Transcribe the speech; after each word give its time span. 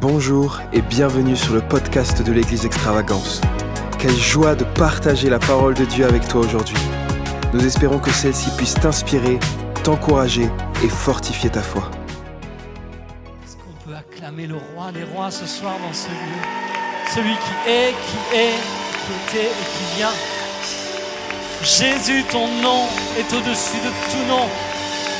Bonjour 0.00 0.60
et 0.72 0.80
bienvenue 0.80 1.34
sur 1.34 1.54
le 1.54 1.60
podcast 1.60 2.22
de 2.22 2.30
l'Église 2.30 2.64
Extravagance. 2.64 3.40
Quelle 3.98 4.14
joie 4.14 4.54
de 4.54 4.62
partager 4.62 5.28
la 5.28 5.40
parole 5.40 5.74
de 5.74 5.84
Dieu 5.86 6.04
avec 6.06 6.28
toi 6.28 6.40
aujourd'hui. 6.42 6.76
Nous 7.52 7.66
espérons 7.66 7.98
que 7.98 8.12
celle-ci 8.12 8.48
puisse 8.56 8.74
t'inspirer, 8.74 9.40
t'encourager 9.82 10.48
et 10.84 10.88
fortifier 10.88 11.50
ta 11.50 11.62
foi. 11.62 11.90
Est-ce 13.44 13.56
qu'on 13.56 13.90
peut 13.90 13.96
acclamer 13.96 14.46
le 14.46 14.54
roi 14.54 14.92
des 14.92 15.02
rois 15.02 15.32
ce 15.32 15.46
soir 15.46 15.74
dans 15.84 15.92
ce 15.92 16.06
lieu? 16.06 16.42
Celui 17.12 17.34
qui 17.34 17.68
est, 17.68 17.90
qui 17.90 18.36
est, 18.36 18.54
qui 19.02 19.36
était 19.36 19.46
et 19.48 19.66
qui 19.74 19.96
vient. 19.96 20.14
Jésus, 21.60 22.22
ton 22.30 22.46
nom 22.62 22.84
est 23.18 23.34
au-dessus 23.34 23.78
de 23.78 23.90
tout 24.12 24.28
nom. 24.28 24.46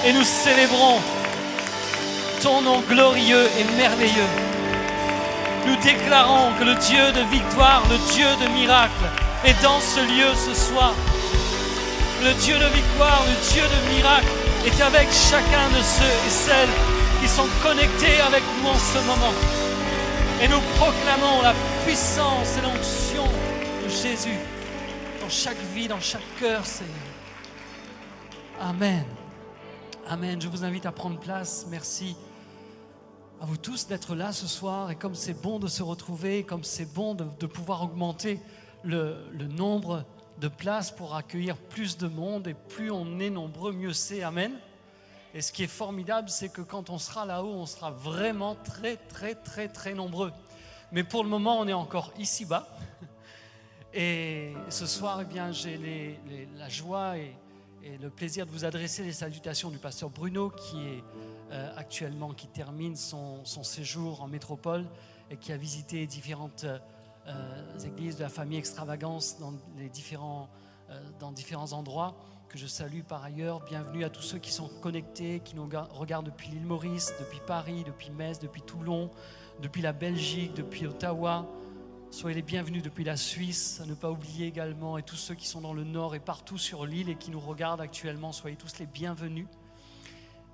Et 0.07 0.13
nous 0.13 0.23
célébrons 0.23 1.01
ton 2.41 2.63
nom 2.63 2.81
glorieux 2.89 3.49
et 3.59 3.77
merveilleux. 3.77 4.48
Nous 5.67 5.77
déclarons 5.77 6.53
que 6.59 6.65
le 6.65 6.75
Dieu 6.75 7.13
de 7.13 7.21
victoire, 7.31 7.83
le 7.91 7.99
Dieu 8.13 8.27
de 8.43 8.53
miracle 8.53 9.05
est 9.45 9.63
dans 9.63 9.81
ce 9.81 10.01
lieu 10.01 10.35
ce 10.35 10.55
soir. 10.55 10.95
Le 12.23 12.33
Dieu 12.43 12.55
de 12.59 12.67
victoire, 12.75 13.23
le 13.27 13.53
Dieu 13.53 13.63
de 13.63 13.95
miracle 13.95 14.29
est 14.67 14.81
avec 14.81 15.09
chacun 15.13 15.69
de 15.71 15.83
ceux 15.83 16.17
et 16.27 16.31
celles 16.31 16.75
qui 17.21 17.29
sont 17.29 17.49
connectés 17.63 18.21
avec 18.27 18.43
nous 18.63 18.69
en 18.69 18.79
ce 18.79 18.99
moment. 19.07 19.35
Et 20.43 20.49
nous 20.49 20.61
proclamons 20.77 21.43
la 21.43 21.55
puissance 21.85 22.57
et 22.59 22.63
l'onction 22.63 23.25
de 23.85 23.89
Jésus 23.89 24.39
dans 25.21 25.29
chaque 25.29 25.61
vie, 25.75 25.89
dans 25.89 26.01
chaque 26.01 26.23
cœur, 26.39 26.65
Seigneur. 26.65 26.95
Amen. 28.61 29.05
Amen. 30.09 30.41
Je 30.41 30.49
vous 30.49 30.65
invite 30.65 30.87
à 30.87 30.93
prendre 30.93 31.19
place. 31.19 31.67
Merci 31.71 32.17
à 33.41 33.45
vous 33.45 33.57
tous 33.57 33.87
d'être 33.87 34.15
là 34.15 34.33
ce 34.33 34.47
soir. 34.47 34.91
Et 34.91 34.97
comme 34.97 35.15
c'est 35.15 35.41
bon 35.41 35.59
de 35.59 35.69
se 35.69 35.83
retrouver, 35.83 36.43
comme 36.43 36.65
c'est 36.65 36.93
bon 36.93 37.15
de, 37.15 37.47
pouvoir 37.47 37.83
augmenter 37.83 38.41
le, 38.83 39.17
nombre 39.49 40.05
de 40.41 40.49
places 40.49 40.91
pour 40.91 41.15
accueillir 41.15 41.57
plus 41.57 41.97
de 41.99 42.09
monde, 42.09 42.49
et 42.49 42.55
plus 42.55 42.91
on 42.91 43.19
est 43.21 43.31
nombreux, 43.31 43.73
mieux 43.73 43.93
c'est. 43.93 44.23
Amen. 44.23 44.53
Et 45.35 45.43
ce 45.43 45.53
qui 45.53 45.63
est 45.63 45.69
formidable, 45.69 46.29
c'est 46.29 46.49
que 46.49 46.63
quand 46.63 46.91
on 46.91 46.99
sera 46.99 47.27
là-haut, 47.27 47.53
on 47.53 47.67
sera 47.67 47.91
vraiment 47.91 48.57
très, 48.57 48.97
très, 48.97 49.35
très, 49.35 49.69
très 49.69 49.95
nombreux. 49.95 50.33
Mais 50.91 51.05
pour 51.05 51.23
le 51.23 51.29
moment, 51.29 51.59
on 51.61 51.69
est 51.69 51.75
encore 51.75 52.13
ici-bas. 52.19 52.67
Et 53.95 54.55
ce 54.69 54.87
soir, 54.87 55.21
eh 55.23 55.25
bien, 55.25 55.53
j'ai 55.53 56.19
la 56.57 56.69
joie 56.69 57.19
et 57.19 57.37
le 58.01 58.11
plaisir 58.11 58.47
de 58.47 58.51
vous 58.51 58.65
adresser 58.65 59.03
les 59.03 59.13
salutations 59.13 59.71
du 59.71 59.79
pasteur 59.79 60.11
Bruno, 60.11 60.51
qui 60.51 60.79
est 60.79 61.05
euh, 61.51 61.73
actuellement, 61.77 62.33
qui 62.33 62.47
termine 62.47 62.97
son, 62.97 63.45
séjour 63.45 64.23
en 64.23 64.29
métropole 64.29 64.87
et 65.31 65.37
qui 65.37 65.53
a 65.53 65.57
visité 65.57 66.07
différentes 66.07 66.65
euh, 67.27 67.79
églises 67.85 68.17
de 68.17 68.23
la 68.23 68.29
famille 68.29 68.59
Extravagance 68.59 69.39
dans, 69.39 69.55
les 69.77 69.89
différents, 69.89 70.49
euh, 70.91 71.01
dans 71.21 71.33
différents 71.33 71.73
endroits 71.73 72.17
que 72.49 72.59
je 72.59 72.67
salue 72.67 73.03
par 73.03 73.23
ailleurs. 73.25 73.65
Bienvenue 73.65 74.05
à 74.05 74.11
tous 74.11 74.23
ceux 74.23 74.39
qui 74.39 74.53
sont 74.53 74.69
connectés, 74.81 75.41
qui 75.45 75.55
nous 75.55 75.67
ga- 75.67 75.89
regardent 75.91 76.27
depuis 76.27 76.49
l'île 76.49 76.65
Maurice, 76.65 77.13
depuis 77.21 77.41
Paris, 77.47 77.85
depuis 77.87 78.11
Metz, 78.11 78.39
depuis 78.39 78.63
Toulon, 78.63 79.11
depuis 79.61 79.83
la 79.83 79.93
Belgique, 79.93 80.55
depuis 80.55 80.87
Ottawa. 80.87 81.47
Soyez 82.11 82.37
les 82.37 82.43
bienvenus 82.43 82.83
depuis 82.83 83.05
la 83.05 83.19
Suisse, 83.19 83.83
à 83.83 83.87
ne 83.87 83.93
pas 83.93 84.11
oublier 84.11 84.47
également, 84.47 84.97
et 84.97 85.03
tous 85.03 85.17
ceux 85.17 85.35
qui 85.35 85.47
sont 85.47 85.61
dans 85.61 85.75
le 85.75 85.85
nord 85.85 86.15
et 86.15 86.21
partout 86.21 86.57
sur 86.57 86.87
l'île 86.87 87.11
et 87.11 87.17
qui 87.17 87.31
nous 87.31 87.41
regardent 87.41 87.83
actuellement, 87.83 88.33
soyez 88.33 88.57
tous 88.57 88.79
les 88.79 88.87
bienvenus. 88.87 89.47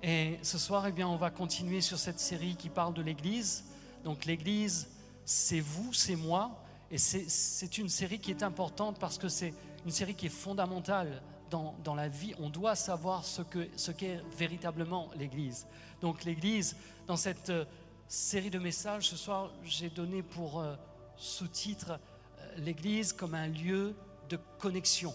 Et 0.03 0.37
ce 0.43 0.57
soir, 0.57 0.85
eh 0.87 0.91
bien, 0.91 1.07
on 1.07 1.15
va 1.15 1.31
continuer 1.31 1.81
sur 1.81 1.97
cette 1.97 2.19
série 2.19 2.55
qui 2.55 2.69
parle 2.69 2.93
de 2.93 3.01
l'Église. 3.01 3.63
Donc 4.03 4.25
l'Église, 4.25 4.87
c'est 5.25 5.59
vous, 5.59 5.93
c'est 5.93 6.15
moi, 6.15 6.61
et 6.91 6.97
c'est- 6.99 7.77
une 7.79 7.89
série 7.89 8.19
qui 8.19 8.29
est 8.31 8.43
importante 8.43 8.99
parce 8.99 9.17
que 9.17 9.27
c'est 9.27 9.53
une 9.85 9.91
série 9.91 10.13
qui 10.13 10.27
est 10.27 10.29
fondamentale 10.29 11.21
dans, 11.49 11.75
dans 11.83 11.95
la 11.95 12.07
vie. 12.07 12.33
On 12.39 12.49
doit 12.49 12.75
savoir 12.75 13.25
ce 13.25 13.41
qu'est 13.41 13.69
ce 13.75 13.91
qu'est 13.91 14.21
véritablement 14.37 15.09
l'Église. 15.15 15.65
Donc 16.01 16.23
l'Église, 16.23 16.75
dans 17.07 17.17
cette 17.17 17.49
euh, 17.49 17.65
série 18.07 18.51
de 18.51 18.59
messages, 18.59 19.07
ce 19.09 19.15
soir, 19.17 19.51
j'ai 19.63 19.89
donné 19.89 20.21
pour 20.21 20.59
euh, 20.59 20.75
sous-titre 21.17 21.93
euh, 22.39 22.55
l'Église 22.57 23.13
comme 23.13 23.33
un 23.33 23.47
lieu 23.47 23.95
de 24.29 24.37
connexion. 24.59 25.13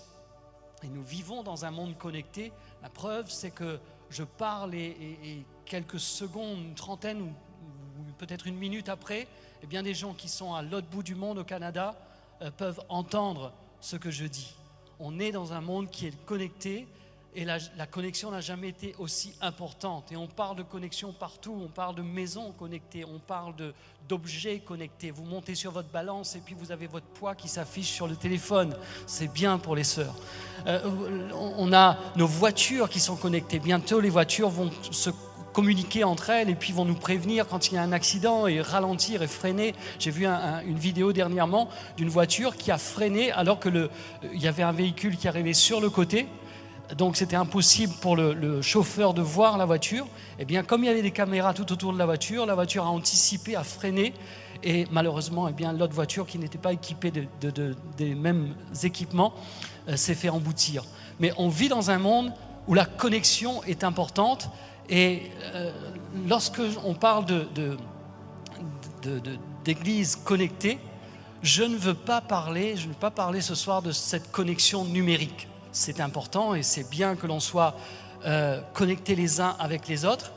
Et 0.83 0.89
nous 0.89 1.03
vivons 1.03 1.43
dans 1.45 1.65
un 1.65 1.71
monde 1.71 1.97
connecté. 1.99 2.53
La 2.83 2.89
preuve, 2.91 3.31
c'est 3.31 3.51
que 3.51 3.79
je 4.11 4.25
parle 4.25 4.75
et, 4.75 5.45
quelques 5.65 6.01
secondes, 6.01 6.59
une 6.59 6.75
trentaine 6.75 7.23
ou, 7.23 7.27
ou 7.27 8.13
peut-être 8.19 8.47
une 8.47 8.57
minute 8.57 8.89
après, 8.89 9.29
eh 9.63 9.67
bien 9.67 9.83
des 9.83 9.95
gens 9.95 10.15
qui 10.15 10.29
sont 10.29 10.53
à 10.55 10.63
l'autre 10.63 10.89
bout 10.89 11.03
du 11.03 11.15
monde 11.15 11.39
au 11.39 11.45
Canada 11.45 11.95
euh, 12.43 12.51
peuvent 12.51 12.81
entendre 12.89 13.53
ce 13.81 13.97
que 13.97 14.11
je 14.11 14.25
dis. 14.25 14.55
On 14.99 15.19
est 15.19 15.33
dans 15.33 15.53
un 15.53 15.61
monde 15.61 15.91
qui 15.91 16.07
est 16.07 16.25
connecté 16.25 16.87
et 17.35 17.45
la, 17.45 17.59
connexion 17.91 18.31
n'a 18.31 18.41
jamais 18.41 18.69
été 18.69 18.95
aussi 18.99 19.35
importante. 19.41 20.11
Et 20.11 20.17
on 20.17 20.27
parle 20.27 20.57
de 20.57 20.63
connexion 20.63 21.13
partout, 21.13 21.57
on 21.65 21.69
parle 21.69 21.95
de 21.95 22.03
maisons 22.03 22.53
connectées, 22.53 23.05
on 23.05 23.19
parle 23.21 23.55
d'objets 24.09 24.59
connectés. 24.59 25.11
Vous 25.13 25.25
montez 25.25 25.55
sur 25.55 25.71
votre 25.71 25.89
balance 25.91 26.35
et 26.35 26.41
puis 26.41 26.55
vous 26.59 26.73
avez 26.73 26.87
votre 26.89 27.07
poids 27.07 27.35
qui 27.37 27.49
s'affiche 27.49 27.91
sur 27.91 28.09
le 28.09 28.17
téléphone. 28.17 28.75
C'est 29.07 29.33
bien 29.33 29.59
pour 29.59 29.77
les 29.77 29.85
sœurs. 29.85 30.15
Euh, 30.67 30.81
on 31.57 31.73
a 31.73 31.99
nos 32.17 32.27
voitures 32.27 32.89
qui 32.89 32.99
sont 33.01 33.17
connectées. 33.17 33.61
Bientôt, 33.61 34.01
les 34.01 34.11
voitures 34.11 34.49
vont 34.51 34.71
se 34.91 35.11
communiquer 35.53 36.05
entre 36.05 36.31
elles 36.31 36.49
et 36.49 36.55
puis 36.55 36.73
vont 36.73 36.85
nous 36.85 36.95
prévenir 36.95 37.47
quand 37.49 37.69
il 37.71 37.75
y 37.75 37.79
a 37.79 37.83
un 37.83 37.91
accident 37.93 38.47
et 38.47 38.61
ralentir 38.61 39.23
et 39.23 39.27
freiner. 39.27 39.75
J'ai 39.99 40.11
vu 40.13 40.25
un- 40.27 40.33
un- 40.35 40.61
une 40.63 40.79
vidéo 40.79 41.13
dernièrement 41.13 41.69
d'une 41.97 42.09
voiture 42.09 42.57
qui 42.57 42.71
a 42.71 42.79
freiné 42.79 43.33
alors 43.33 43.59
que 43.59 43.69
le, 43.69 43.91
il 44.33 44.41
y 44.41 44.47
avait 44.47 44.63
un 44.63 44.71
véhicule 44.73 45.17
qui 45.17 45.27
arrivait 45.29 45.53
sur 45.53 45.81
le 45.81 45.91
côté. 45.91 46.27
Donc 46.97 47.17
c'était 47.17 47.37
impossible 47.37 47.93
pour 48.01 48.17
le, 48.17 48.63
chauffeur 48.63 49.15
de 49.15 49.23
voir 49.23 49.59
la 49.59 49.65
voiture. 49.65 50.07
Et 50.39 50.45
bien 50.45 50.63
comme 50.63 50.83
il 50.83 50.87
y 50.87 50.91
avait 50.91 51.03
des 51.03 51.11
caméras 51.13 51.55
tout 51.55 51.71
autour 51.73 51.93
de 51.93 51.99
la 51.99 52.07
voiture, 52.07 52.47
la 52.47 52.55
voiture 52.55 52.85
a 52.85 52.89
anticipé, 52.91 53.57
a 53.57 53.65
freiné. 53.65 54.13
Et 54.63 54.87
malheureusement, 54.91 55.49
eh 55.49 55.65
l'autre 55.73 55.95
voiture 55.95 56.27
qui 56.27 56.39
n'était 56.39 56.59
pas 56.59 56.73
équipée 56.73 57.11
de- 57.11 57.27
de- 57.41 57.51
de- 57.51 57.77
des 57.97 58.15
mêmes 58.15 58.55
équipements 58.83 59.33
euh, 59.89 59.97
s'est 59.97 60.15
fait 60.15 60.29
emboutir. 60.29 60.85
Mais 61.19 61.33
on 61.39 61.49
vit 61.49 61.69
dans 61.69 61.91
un 61.91 61.99
monde 61.99 62.33
où 62.67 62.75
la 62.75 62.85
connexion 62.87 63.63
est 63.65 63.85
importante. 63.85 64.51
Et 64.89 65.31
euh, 65.55 65.73
lorsque 66.29 66.61
on 66.85 66.95
parle 66.95 67.25
d'église 69.65 70.17
connectée, 70.17 70.79
je 71.43 71.63
ne 71.63 71.77
veux 71.77 71.95
pas 71.95 72.21
parler, 72.21 72.77
je 72.77 72.87
ne 72.87 72.93
veux 72.93 72.99
pas 72.99 73.11
parler 73.11 73.41
ce 73.41 73.55
soir 73.55 73.81
de 73.81 73.93
cette 73.93 74.31
connexion 74.31 74.85
numérique. 74.85 75.49
C'est 75.73 76.01
important 76.01 76.55
et 76.55 76.63
c'est 76.63 76.89
bien 76.89 77.15
que 77.15 77.27
l'on 77.27 77.41
soit 77.41 77.77
euh, 78.25 78.61
connectés 78.75 79.15
les 79.15 79.41
uns 79.41 79.57
avec 79.59 79.87
les 79.89 80.05
autres, 80.05 80.33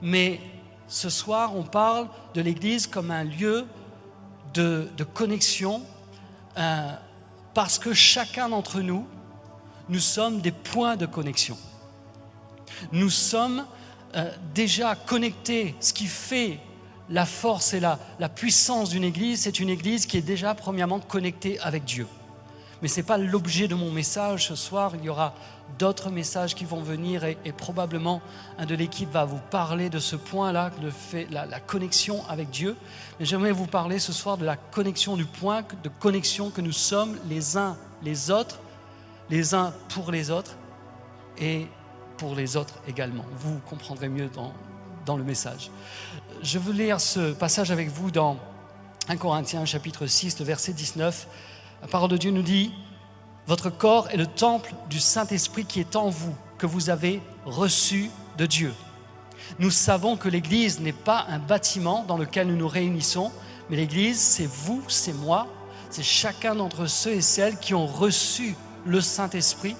mais 0.00 0.40
ce 0.88 1.10
soir 1.10 1.54
on 1.54 1.62
parle 1.62 2.08
de 2.34 2.40
l'Église 2.40 2.86
comme 2.86 3.10
un 3.10 3.24
lieu 3.24 3.66
de, 4.54 4.88
connexion 5.14 5.82
euh, 6.56 6.92
parce 7.54 7.78
que 7.78 7.92
chacun 7.92 8.48
d'entre 8.48 8.80
nous, 8.80 9.06
nous 9.88 10.00
sommes 10.00 10.40
des 10.40 10.52
points 10.52 10.96
de 10.96 11.06
connexion. 11.06 11.56
Nous 12.92 13.10
sommes 13.10 13.64
euh, 14.16 14.30
déjà 14.54 14.94
connectés. 14.94 15.74
Ce 15.80 15.92
qui 15.92 16.06
fait 16.06 16.58
la 17.08 17.24
force 17.24 17.72
et 17.72 17.80
la 17.80 18.28
puissance 18.28 18.90
d'une 18.90 19.04
église, 19.04 19.42
c'est 19.42 19.60
une 19.60 19.70
église 19.70 20.06
qui 20.06 20.16
est 20.16 20.22
déjà 20.22 20.54
premièrement 20.54 21.00
connectée 21.00 21.58
avec 21.60 21.84
Dieu. 21.84 22.06
Mais 22.82 22.88
ce 22.88 22.96
n'est 22.96 23.06
pas 23.06 23.18
l'objet 23.18 23.68
de 23.68 23.74
mon 23.74 23.90
message 23.90 24.46
ce 24.46 24.54
soir. 24.54 24.92
Il 24.94 25.04
y 25.04 25.08
aura 25.08 25.34
d'autres 25.78 26.10
messages 26.10 26.54
qui 26.54 26.64
vont 26.64 26.80
venir 26.80 27.24
et, 27.24 27.36
probablement 27.56 28.22
un 28.56 28.66
de 28.66 28.74
l'équipe 28.74 29.10
va 29.10 29.24
vous 29.24 29.40
parler 29.50 29.90
de 29.90 29.98
ce 29.98 30.16
point-là, 30.16 30.70
le 30.82 30.90
fait, 30.90 31.26
la, 31.30 31.44
la 31.46 31.60
connexion 31.60 32.22
avec 32.28 32.50
Dieu. 32.50 32.76
Mais 33.18 33.26
j'aimerais 33.26 33.52
vous 33.52 33.66
parler 33.66 33.98
ce 33.98 34.12
soir 34.12 34.38
de 34.38 34.44
la 34.44 34.56
connexion, 34.56 35.16
du 35.16 35.24
point 35.24 35.64
de 35.82 35.88
connexion 35.88 36.50
que 36.50 36.60
nous 36.60 36.72
sommes 36.72 37.18
les 37.28 37.56
uns 37.56 37.76
les 38.02 38.30
autres, 38.30 38.60
les 39.30 39.54
uns 39.54 39.72
pour 39.88 40.10
les 40.10 40.30
autres 40.30 40.56
et 41.38 41.66
pour 42.16 42.34
les 42.34 42.56
autres 42.56 42.74
également. 42.86 43.24
Vous 43.36 43.58
comprendrez 43.68 44.08
mieux 44.08 44.28
dans, 44.28 44.52
dans 45.06 45.16
le 45.16 45.24
message. 45.24 45.70
Je 46.42 46.58
veux 46.58 46.72
lire 46.72 47.00
ce 47.00 47.32
passage 47.32 47.70
avec 47.70 47.88
vous 47.88 48.10
dans 48.10 48.38
1 49.08 49.16
Corinthiens 49.16 49.64
chapitre 49.64 50.06
6, 50.06 50.38
le 50.38 50.44
verset 50.44 50.72
19. 50.72 51.26
La 51.80 51.88
parole 51.88 52.10
de 52.10 52.16
Dieu 52.16 52.30
nous 52.30 52.42
dit, 52.42 52.72
Votre 53.46 53.70
corps 53.70 54.08
est 54.10 54.16
le 54.16 54.26
temple 54.26 54.74
du 54.90 54.98
Saint-Esprit 54.98 55.64
qui 55.64 55.80
est 55.80 55.96
en 55.96 56.08
vous, 56.08 56.34
que 56.58 56.66
vous 56.66 56.90
avez 56.90 57.22
reçu 57.44 58.10
de 58.36 58.46
Dieu. 58.46 58.74
Nous 59.58 59.70
savons 59.70 60.16
que 60.16 60.28
l'Église 60.28 60.80
n'est 60.80 60.92
pas 60.92 61.24
un 61.28 61.38
bâtiment 61.38 62.04
dans 62.06 62.18
lequel 62.18 62.48
nous 62.48 62.56
nous 62.56 62.68
réunissons, 62.68 63.32
mais 63.70 63.76
l'Église, 63.76 64.18
c'est 64.18 64.46
vous, 64.46 64.82
c'est 64.88 65.12
moi, 65.12 65.46
c'est 65.90 66.02
chacun 66.02 66.54
d'entre 66.54 66.86
ceux 66.86 67.12
et 67.12 67.20
celles 67.20 67.58
qui 67.58 67.74
ont 67.74 67.86
reçu 67.86 68.56
le 68.84 69.00
Saint-Esprit. 69.00 69.76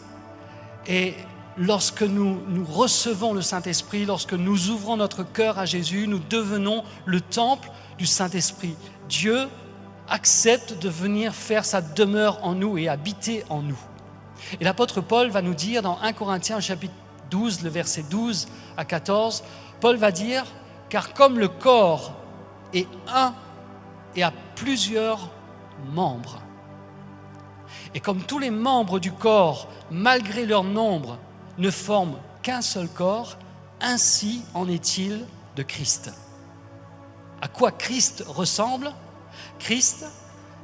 Et 0.86 1.14
lorsque 1.56 2.02
nous, 2.02 2.40
recevons 2.68 3.32
le 3.32 3.42
Saint-Esprit, 3.42 4.06
lorsque 4.06 4.34
nous 4.34 4.70
ouvrons 4.70 4.96
notre 4.96 5.24
cœur 5.24 5.58
à 5.58 5.66
Jésus, 5.66 6.06
nous 6.06 6.20
devenons 6.20 6.84
le 7.04 7.20
temple 7.20 7.70
du 7.98 8.06
Saint-Esprit. 8.06 8.76
Dieu 9.08 9.48
accepte 10.08 10.78
de 10.78 10.88
venir 10.88 11.34
faire 11.34 11.64
sa 11.64 11.80
demeure 11.80 12.44
en 12.44 12.54
nous 12.54 12.78
et 12.78 12.88
habiter 12.88 13.44
en 13.48 13.62
nous. 13.62 13.78
Et 14.60 14.64
l'apôtre 14.64 15.00
Paul 15.00 15.30
va 15.30 15.42
nous 15.42 15.54
dire 15.54 15.82
dans 15.82 15.98
1 16.00 16.12
Corinthiens 16.12 16.60
chapitre 16.60 16.94
12, 17.30 17.62
le 17.62 17.70
verset 17.70 18.04
12 18.10 18.48
à 18.76 18.84
14, 18.84 19.44
Paul 19.80 19.96
va 19.96 20.10
dire, 20.10 20.44
car 20.88 21.12
comme 21.12 21.38
le 21.38 21.48
corps 21.48 22.12
est 22.72 22.88
un 23.08 23.34
et 24.16 24.22
a 24.22 24.32
plusieurs 24.54 25.30
membres, 25.92 26.40
et 27.94 28.00
comme 28.00 28.22
tous 28.22 28.38
les 28.38 28.50
membres 28.50 28.98
du 28.98 29.12
corps, 29.12 29.68
malgré 29.90 30.46
leur 30.46 30.64
nombre, 30.64 31.18
ne 31.58 31.70
forment 31.70 32.18
qu'un 32.42 32.62
seul 32.62 32.88
corps, 32.88 33.38
ainsi 33.80 34.42
en 34.54 34.68
est-il 34.68 35.26
de 35.56 35.62
Christ. 35.62 36.12
À 37.40 37.48
quoi 37.48 37.70
Christ 37.70 38.24
ressemble? 38.26 38.92
Christ, 39.58 40.06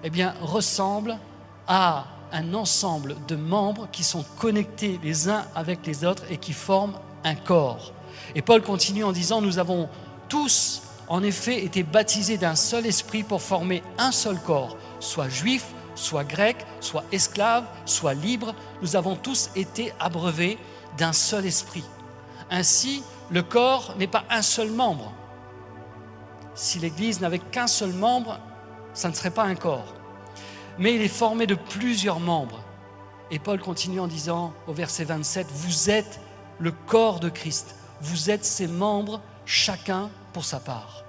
eh 0.02 0.10
bien, 0.10 0.34
ressemble 0.40 1.18
à 1.66 2.06
un 2.32 2.54
ensemble 2.54 3.16
de 3.28 3.36
membres 3.36 3.88
qui 3.92 4.04
sont 4.04 4.24
connectés 4.38 4.98
les 5.02 5.28
uns 5.28 5.44
avec 5.54 5.86
les 5.86 6.04
autres 6.04 6.24
et 6.30 6.36
qui 6.36 6.52
forment 6.52 6.98
un 7.22 7.34
corps. 7.34 7.92
Et 8.34 8.42
Paul 8.42 8.62
continue 8.62 9.04
en 9.04 9.12
disant, 9.12 9.40
nous 9.40 9.58
avons 9.58 9.88
tous, 10.28 10.82
en 11.08 11.22
effet, 11.22 11.64
été 11.64 11.82
baptisés 11.82 12.38
d'un 12.38 12.56
seul 12.56 12.86
esprit 12.86 13.22
pour 13.22 13.40
former 13.40 13.82
un 13.98 14.12
seul 14.12 14.38
corps, 14.40 14.76
soit 15.00 15.28
juif, 15.28 15.66
soit 15.94 16.24
grec, 16.24 16.56
soit 16.80 17.04
esclave, 17.12 17.64
soit 17.86 18.14
libre, 18.14 18.54
nous 18.82 18.96
avons 18.96 19.16
tous 19.16 19.50
été 19.54 19.92
abreuvés 20.00 20.58
d'un 20.98 21.12
seul 21.12 21.46
esprit. 21.46 21.84
Ainsi, 22.50 23.02
le 23.30 23.42
corps 23.42 23.94
n'est 23.98 24.06
pas 24.06 24.24
un 24.30 24.42
seul 24.42 24.70
membre. 24.70 25.12
Si 26.54 26.78
l'Église 26.78 27.20
n'avait 27.20 27.38
qu'un 27.38 27.66
seul 27.66 27.92
membre, 27.92 28.38
ça 28.94 29.08
ne 29.08 29.14
serait 29.14 29.30
pas 29.30 29.44
un 29.44 29.54
corps. 29.54 29.92
Mais 30.78 30.94
il 30.94 31.02
est 31.02 31.08
formé 31.08 31.46
de 31.46 31.54
plusieurs 31.54 32.20
membres. 32.20 32.60
Et 33.30 33.38
Paul 33.38 33.60
continue 33.60 34.00
en 34.00 34.06
disant 34.06 34.52
au 34.66 34.72
verset 34.72 35.04
27, 35.04 35.46
Vous 35.50 35.90
êtes 35.90 36.20
le 36.58 36.72
corps 36.72 37.20
de 37.20 37.28
Christ. 37.28 37.76
Vous 38.00 38.30
êtes 38.30 38.44
ses 38.44 38.66
membres, 38.66 39.20
chacun 39.44 40.10
pour 40.32 40.44
sa 40.44 40.60
part. 40.60 41.04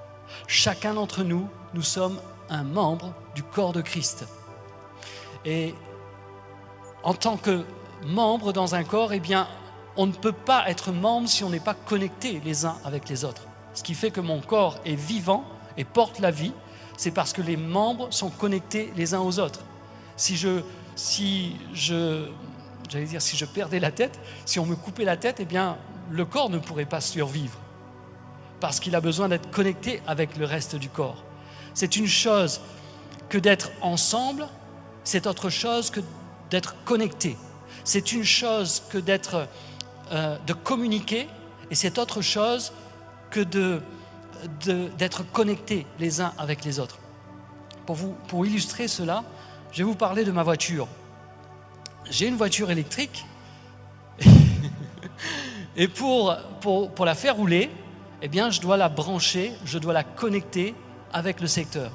Chacun 0.47 0.93
d'entre 0.93 1.23
nous, 1.23 1.47
nous 1.73 1.81
sommes 1.81 2.19
un 2.49 2.63
membre 2.63 3.13
du 3.33 3.43
corps 3.43 3.73
de 3.73 3.81
Christ. 3.81 4.25
Et 5.45 5.73
en 7.03 7.13
tant 7.13 7.37
que 7.37 7.65
membre 8.05 8.53
dans 8.53 8.75
un 8.75 8.83
corps, 8.83 9.13
eh 9.13 9.19
bien, 9.19 9.47
on 9.97 10.07
ne 10.07 10.11
peut 10.11 10.31
pas 10.31 10.69
être 10.69 10.91
membre 10.91 11.27
si 11.27 11.43
on 11.43 11.49
n'est 11.49 11.59
pas 11.59 11.73
connecté 11.73 12.41
les 12.43 12.65
uns 12.65 12.77
avec 12.83 13.09
les 13.09 13.25
autres. 13.25 13.43
Ce 13.73 13.83
qui 13.83 13.93
fait 13.93 14.11
que 14.11 14.21
mon 14.21 14.41
corps 14.41 14.77
est 14.85 14.95
vivant 14.95 15.43
et 15.77 15.83
porte 15.83 16.19
la 16.19 16.31
vie, 16.31 16.53
c'est 16.97 17.11
parce 17.11 17.33
que 17.33 17.41
les 17.41 17.57
membres 17.57 18.07
sont 18.11 18.29
connectés 18.29 18.91
les 18.95 19.13
uns 19.13 19.19
aux 19.19 19.39
autres. 19.39 19.61
Si 20.17 20.37
je, 20.37 20.61
si 20.95 21.55
je, 21.73 22.27
j'allais 22.89 23.05
dire, 23.05 23.21
si 23.21 23.37
je 23.37 23.45
perdais 23.45 23.79
la 23.79 23.91
tête, 23.91 24.19
si 24.45 24.59
on 24.59 24.65
me 24.65 24.75
coupait 24.75 25.05
la 25.05 25.17
tête, 25.17 25.37
eh 25.39 25.45
bien, 25.45 25.77
le 26.09 26.25
corps 26.25 26.49
ne 26.49 26.59
pourrait 26.59 26.85
pas 26.85 27.01
survivre 27.01 27.59
parce 28.59 28.79
qu'il 28.79 28.95
a 28.95 29.01
besoin 29.01 29.29
d'être 29.29 29.51
connecté 29.51 30.01
avec 30.07 30.37
le 30.37 30.45
reste 30.45 30.75
du 30.75 30.89
corps. 30.89 31.23
C'est 31.73 31.97
une 31.97 32.07
chose 32.07 32.61
que 33.29 33.37
d'être 33.37 33.71
ensemble, 33.81 34.47
c'est 35.03 35.27
autre 35.27 35.49
chose 35.49 35.89
que 35.89 35.99
d'être 36.49 36.75
connecté. 36.85 37.37
C'est 37.83 38.11
une 38.11 38.23
chose 38.23 38.81
que 38.89 38.97
d'être, 38.97 39.47
euh, 40.11 40.37
de 40.47 40.53
communiquer, 40.53 41.27
et 41.69 41.75
c'est 41.75 41.97
autre 41.99 42.21
chose 42.21 42.71
que 43.29 43.41
de, 43.41 43.81
d'être 44.97 45.23
connecté 45.31 45.85
les 45.99 46.21
uns 46.21 46.33
avec 46.37 46.63
les 46.65 46.79
autres. 46.79 46.99
Pour, 47.85 47.95
vous, 47.95 48.15
pour 48.27 48.45
illustrer 48.45 48.87
cela, 48.87 49.23
je 49.71 49.79
vais 49.79 49.83
vous 49.83 49.95
parler 49.95 50.23
de 50.23 50.31
ma 50.31 50.43
voiture. 50.43 50.87
J'ai 52.09 52.27
une 52.27 52.35
voiture 52.35 52.71
électrique, 52.71 53.25
et 55.75 55.87
pour, 55.87 56.35
pour, 56.61 56.91
pour 56.91 57.05
la 57.05 57.15
faire 57.15 57.35
rouler, 57.35 57.69
eh 58.21 58.27
bien, 58.27 58.49
je 58.49 58.61
dois 58.61 58.77
la 58.77 58.89
brancher, 58.89 59.53
je 59.65 59.77
dois 59.77 59.93
la 59.93 60.03
connecter 60.03 60.73
avec 61.11 61.41
le 61.41 61.47
secteur. 61.47 61.91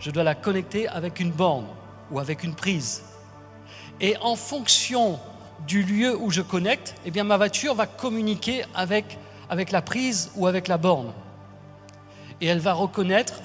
Je 0.00 0.10
dois 0.10 0.24
la 0.24 0.34
connecter 0.34 0.88
avec 0.88 1.20
une 1.20 1.30
borne 1.30 1.66
ou 2.10 2.18
avec 2.18 2.42
une 2.42 2.54
prise. 2.54 3.02
Et 4.00 4.16
en 4.20 4.36
fonction 4.36 5.20
du 5.66 5.82
lieu 5.82 6.16
où 6.16 6.30
je 6.30 6.42
connecte, 6.42 6.94
eh 7.04 7.10
bien, 7.10 7.24
ma 7.24 7.36
voiture 7.36 7.74
va 7.74 7.86
communiquer 7.86 8.64
avec, 8.74 9.18
avec 9.48 9.70
la 9.70 9.82
prise 9.82 10.30
ou 10.34 10.46
avec 10.46 10.68
la 10.68 10.78
borne. 10.78 11.12
Et 12.42 12.46
elle 12.46 12.58
va 12.58 12.74
reconnaître 12.74 13.40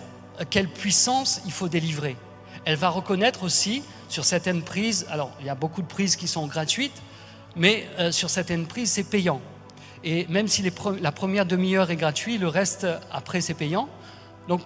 quelle 0.50 0.68
puissance 0.68 1.42
il 1.46 1.52
faut 1.54 1.70
délivrer. 1.70 2.18
Elle 2.66 2.76
va 2.76 2.90
reconnaître 2.90 3.44
aussi 3.44 3.84
sur 4.10 4.26
certaines 4.26 4.64
prises, 4.64 5.06
alors 5.10 5.32
il 5.40 5.46
y 5.46 5.50
a 5.50 5.56
beaucoup 5.56 5.82
de 5.82 5.88
prises 5.88 6.16
qui 6.16 6.28
sont 6.28 6.48
gratuites, 6.48 7.02
mais 7.56 7.88
euh, 8.00 8.12
sur 8.12 8.30
certaines 8.30 8.66
prises 8.66 8.92
c'est 8.92 9.10
payant. 9.10 9.40
Et 10.04 10.26
même 10.28 10.48
si 10.48 10.64
la 11.02 11.12
première 11.12 11.46
demi-heure 11.46 11.92
est 11.92 11.96
gratuite, 11.96 12.42
le 12.42 12.48
reste 12.48 12.88
après 13.12 13.40
c'est 13.40 13.54
payant. 13.54 13.88
Donc 14.48 14.62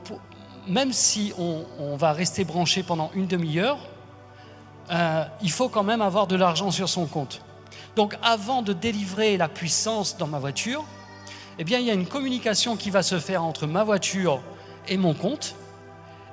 même 0.68 0.94
si 0.94 1.34
on, 1.38 1.96
va 1.96 2.14
rester 2.14 2.44
branché 2.44 2.84
pendant 2.84 3.12
une 3.16 3.28
demi-heure, 3.28 3.80
euh, 4.92 5.24
il 5.42 5.52
faut 5.52 5.70
quand 5.70 5.84
même 5.84 6.02
avoir 6.02 6.28
de 6.28 6.36
l'argent 6.36 6.72
sur 6.72 6.90
son 6.90 7.06
compte. 7.06 7.42
Donc 7.96 8.18
avant 8.24 8.62
de 8.62 8.74
délivrer 8.74 9.38
la 9.38 9.50
puissance 9.50 10.18
dans 10.18 10.28
ma 10.28 10.40
voiture, 10.40 10.86
eh 11.62 11.64
bien 11.64 11.78
il 11.78 11.86
y 11.86 11.92
a 11.92 11.94
une 11.94 12.08
communication 12.08 12.76
qui 12.76 12.90
va 12.90 13.04
se 13.04 13.20
faire 13.20 13.44
entre 13.44 13.68
ma 13.68 13.84
voiture 13.84 14.42
et 14.88 14.98
mon 14.98 15.14
compte, 15.14 15.56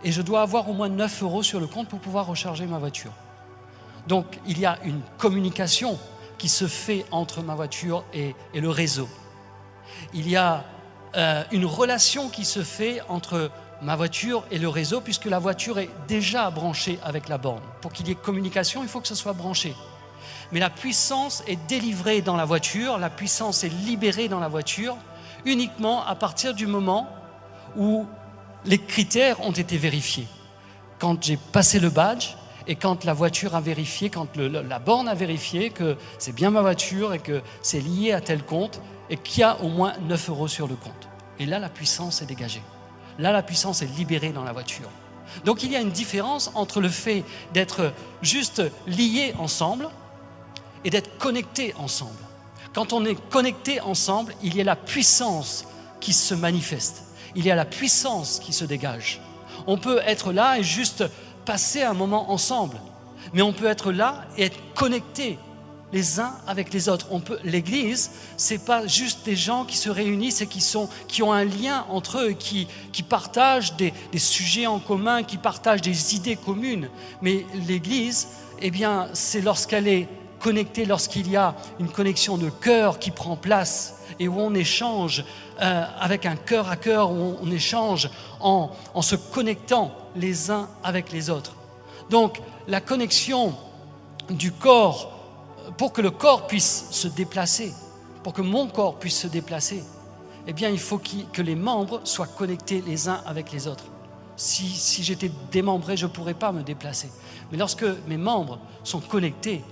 et 0.02 0.10
je 0.10 0.22
dois 0.22 0.40
avoir 0.40 0.70
au 0.70 0.72
moins 0.72 0.88
9 0.88 1.22
euros 1.22 1.42
sur 1.42 1.60
le 1.60 1.66
compte 1.66 1.86
pour 1.86 1.98
pouvoir 1.98 2.24
recharger 2.24 2.64
ma 2.64 2.78
voiture. 2.78 3.12
Donc 4.06 4.24
il 4.46 4.58
y 4.58 4.64
a 4.64 4.78
une 4.86 5.02
communication 5.18 5.98
qui 6.38 6.48
se 6.48 6.66
fait 6.66 7.04
entre 7.10 7.42
ma 7.42 7.54
voiture 7.54 8.04
et, 8.14 8.34
le 8.54 8.70
réseau. 8.70 9.06
Il 10.14 10.30
y 10.30 10.34
a 10.34 10.64
euh, 11.14 11.44
une 11.52 11.66
relation 11.66 12.30
qui 12.30 12.46
se 12.46 12.62
fait 12.62 13.02
entre 13.10 13.50
ma 13.82 13.96
voiture 13.96 14.46
et 14.50 14.58
le 14.58 14.70
réseau, 14.70 15.02
puisque 15.02 15.26
la 15.26 15.38
voiture 15.38 15.78
est 15.78 15.90
déjà 16.08 16.48
branchée 16.48 16.98
avec 17.04 17.28
la 17.28 17.36
borne. 17.36 17.60
Pour 17.82 17.92
qu'il 17.92 18.08
y 18.08 18.12
ait 18.12 18.14
communication, 18.14 18.82
il 18.82 18.88
faut 18.88 19.02
que 19.02 19.08
ce 19.08 19.14
soit 19.14 19.34
branché. 19.34 19.74
Mais 20.52 20.58
la 20.58 20.70
puissance 20.70 21.42
est 21.46 21.58
délivrée 21.68 22.22
dans 22.22 22.36
la 22.36 22.46
voiture, 22.46 22.96
la 22.96 23.10
puissance 23.10 23.62
est 23.62 23.68
libérée 23.68 24.28
dans 24.28 24.40
la 24.40 24.48
voiture 24.48 24.96
uniquement 25.44 26.04
à 26.04 26.14
partir 26.14 26.54
du 26.54 26.66
moment 26.66 27.08
où 27.76 28.06
les 28.64 28.78
critères 28.78 29.40
ont 29.40 29.52
été 29.52 29.76
vérifiés. 29.76 30.26
Quand 30.98 31.22
j'ai 31.22 31.36
passé 31.36 31.78
le 31.78 31.90
badge 31.90 32.34
et 32.66 32.74
quand 32.76 33.04
la 33.04 33.14
voiture 33.14 33.54
a 33.54 33.60
vérifié, 33.60 34.10
quand 34.10 34.36
la 34.36 34.78
borne 34.78 35.08
a 35.08 35.14
vérifié 35.14 35.70
que 35.70 35.96
c'est 36.18 36.34
bien 36.34 36.50
ma 36.50 36.60
voiture 36.60 37.14
et 37.14 37.18
que 37.18 37.40
c'est 37.62 37.80
lié 37.80 38.12
à 38.12 38.20
tel 38.20 38.42
compte 38.42 38.80
et 39.10 39.16
qu'il 39.16 39.40
y 39.40 39.42
a 39.42 39.60
au 39.62 39.68
moins 39.68 39.94
9 40.08 40.28
euros 40.30 40.48
sur 40.48 40.66
le 40.66 40.74
compte. 40.74 41.08
Et 41.38 41.46
là, 41.46 41.58
la 41.58 41.68
puissance 41.68 42.20
est 42.20 42.26
dégagée. 42.26 42.62
Là, 43.18 43.32
la 43.32 43.42
puissance 43.42 43.82
est 43.82 43.96
libérée 43.96 44.30
dans 44.30 44.44
la 44.44 44.52
voiture. 44.52 44.88
Donc 45.44 45.62
il 45.62 45.70
y 45.70 45.76
a 45.76 45.80
une 45.80 45.90
différence 45.90 46.50
entre 46.54 46.80
le 46.80 46.88
fait 46.88 47.24
d'être 47.52 47.92
juste 48.22 48.62
liés 48.86 49.34
ensemble 49.38 49.88
et 50.84 50.90
d'être 50.90 51.18
connectés 51.18 51.74
ensemble. 51.78 52.18
Quand 52.78 52.92
on 52.92 53.04
est 53.04 53.18
connecté 53.28 53.80
ensemble, 53.80 54.36
il 54.40 54.54
y 54.54 54.60
a 54.60 54.64
la 54.64 54.76
puissance 54.76 55.64
qui 55.98 56.12
se 56.12 56.32
manifeste. 56.32 57.02
Il 57.34 57.44
y 57.44 57.50
a 57.50 57.56
la 57.56 57.64
puissance 57.64 58.38
qui 58.38 58.52
se 58.52 58.64
dégage. 58.64 59.20
On 59.66 59.78
peut 59.78 60.00
être 60.06 60.32
là 60.32 60.60
et 60.60 60.62
juste 60.62 61.02
passer 61.44 61.82
un 61.82 61.92
moment 61.92 62.30
ensemble, 62.30 62.80
mais 63.32 63.42
on 63.42 63.52
peut 63.52 63.66
être 63.66 63.90
là 63.90 64.26
et 64.36 64.44
être 64.44 64.58
connecté 64.76 65.40
les 65.92 66.20
uns 66.20 66.32
avec 66.46 66.72
les 66.72 66.88
autres. 66.88 67.08
On 67.10 67.18
peut, 67.18 67.40
l'Église, 67.42 68.12
c'est 68.36 68.64
pas 68.64 68.86
juste 68.86 69.24
des 69.24 69.34
gens 69.34 69.64
qui 69.64 69.76
se 69.76 69.90
réunissent 69.90 70.40
et 70.40 70.46
qui, 70.46 70.60
sont, 70.60 70.88
qui 71.08 71.24
ont 71.24 71.32
un 71.32 71.46
lien 71.46 71.84
entre 71.88 72.18
eux, 72.18 72.30
qui, 72.30 72.68
qui 72.92 73.02
partagent 73.02 73.74
des, 73.74 73.92
des, 74.12 74.20
sujets 74.20 74.68
en 74.68 74.78
commun, 74.78 75.24
qui 75.24 75.36
partagent 75.36 75.82
des 75.82 76.14
idées 76.14 76.36
communes. 76.36 76.90
Mais 77.22 77.44
l'Église, 77.66 78.28
eh 78.62 78.70
bien, 78.70 79.08
c'est 79.14 79.40
lorsqu'elle 79.40 79.88
est 79.88 80.06
connectée, 80.38 80.84
lorsqu'il 80.84 81.30
y 81.30 81.36
a 81.36 81.54
une 81.80 81.88
connexion 81.88 82.36
de 82.36 82.50
cœur 82.50 82.98
qui 82.98 83.10
prend 83.10 83.36
place 83.36 83.96
et 84.18 84.28
où 84.28 84.38
on 84.38 84.54
échange 84.54 85.24
euh, 85.60 85.84
avec 86.00 86.26
un 86.26 86.36
cœur 86.36 86.68
à 86.68 86.76
cœur, 86.76 87.10
où 87.10 87.36
on, 87.42 87.50
échange 87.50 88.10
en, 88.40 88.70
en 88.94 89.02
se 89.02 89.16
connectant 89.16 89.92
les 90.16 90.50
uns 90.50 90.68
avec 90.82 91.12
les 91.12 91.30
autres. 91.30 91.54
Donc, 92.10 92.40
la 92.66 92.80
connexion 92.80 93.54
du 94.30 94.52
corps 94.52 95.18
pour 95.76 95.92
que 95.92 96.00
le 96.00 96.10
corps 96.10 96.46
puisse 96.46 96.88
se 96.90 97.08
déplacer, 97.08 97.72
pour 98.22 98.32
que 98.32 98.42
mon 98.42 98.68
corps 98.68 98.98
puisse 98.98 99.18
se 99.18 99.26
déplacer, 99.26 99.82
eh 100.46 100.52
bien, 100.52 100.70
il 100.70 100.78
faut 100.78 101.00
que 101.32 101.42
les 101.42 101.54
membres 101.54 102.00
soient 102.04 102.26
connectés 102.26 102.82
les 102.86 103.08
uns 103.08 103.20
avec 103.26 103.52
les 103.52 103.66
autres. 103.66 103.84
Si, 104.36 105.02
j'étais 105.02 105.30
démembré, 105.50 105.96
je 105.96 106.06
ne 106.06 106.10
pourrais 106.10 106.34
pas 106.34 106.52
me 106.52 106.62
déplacer. 106.62 107.10
Mais 107.50 107.58
lorsque 107.58 107.84
mes 108.06 108.16
membres 108.16 108.58
sont 108.84 109.00
connectés, 109.00 109.62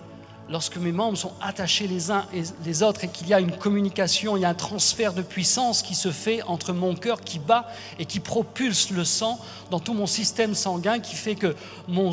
lorsque 0.48 0.76
mes 0.76 0.92
membres 0.92 1.18
sont 1.18 1.32
attachés 1.40 1.86
les 1.86 2.10
uns 2.10 2.24
et 2.32 2.42
les 2.64 2.82
autres 2.82 3.04
et 3.04 3.08
qu'il 3.08 3.28
y 3.28 3.34
a 3.34 3.40
une 3.40 3.52
communication, 3.52 4.36
il 4.36 4.40
y 4.40 4.44
a 4.44 4.48
un 4.48 4.54
transfert 4.54 5.12
de 5.12 5.22
puissance 5.22 5.82
qui 5.82 5.94
se 5.94 6.10
fait 6.10 6.42
entre 6.42 6.72
mon 6.72 6.94
cœur 6.94 7.20
qui 7.20 7.38
bat 7.38 7.66
et 7.98 8.04
qui 8.04 8.20
propulse 8.20 8.90
le 8.90 9.04
sang 9.04 9.38
dans 9.70 9.80
tout 9.80 9.94
mon 9.94 10.06
système 10.06 10.54
sanguin, 10.54 11.00
qui 11.00 11.16
fait 11.16 11.34
que 11.34 11.56
mon, 11.88 12.12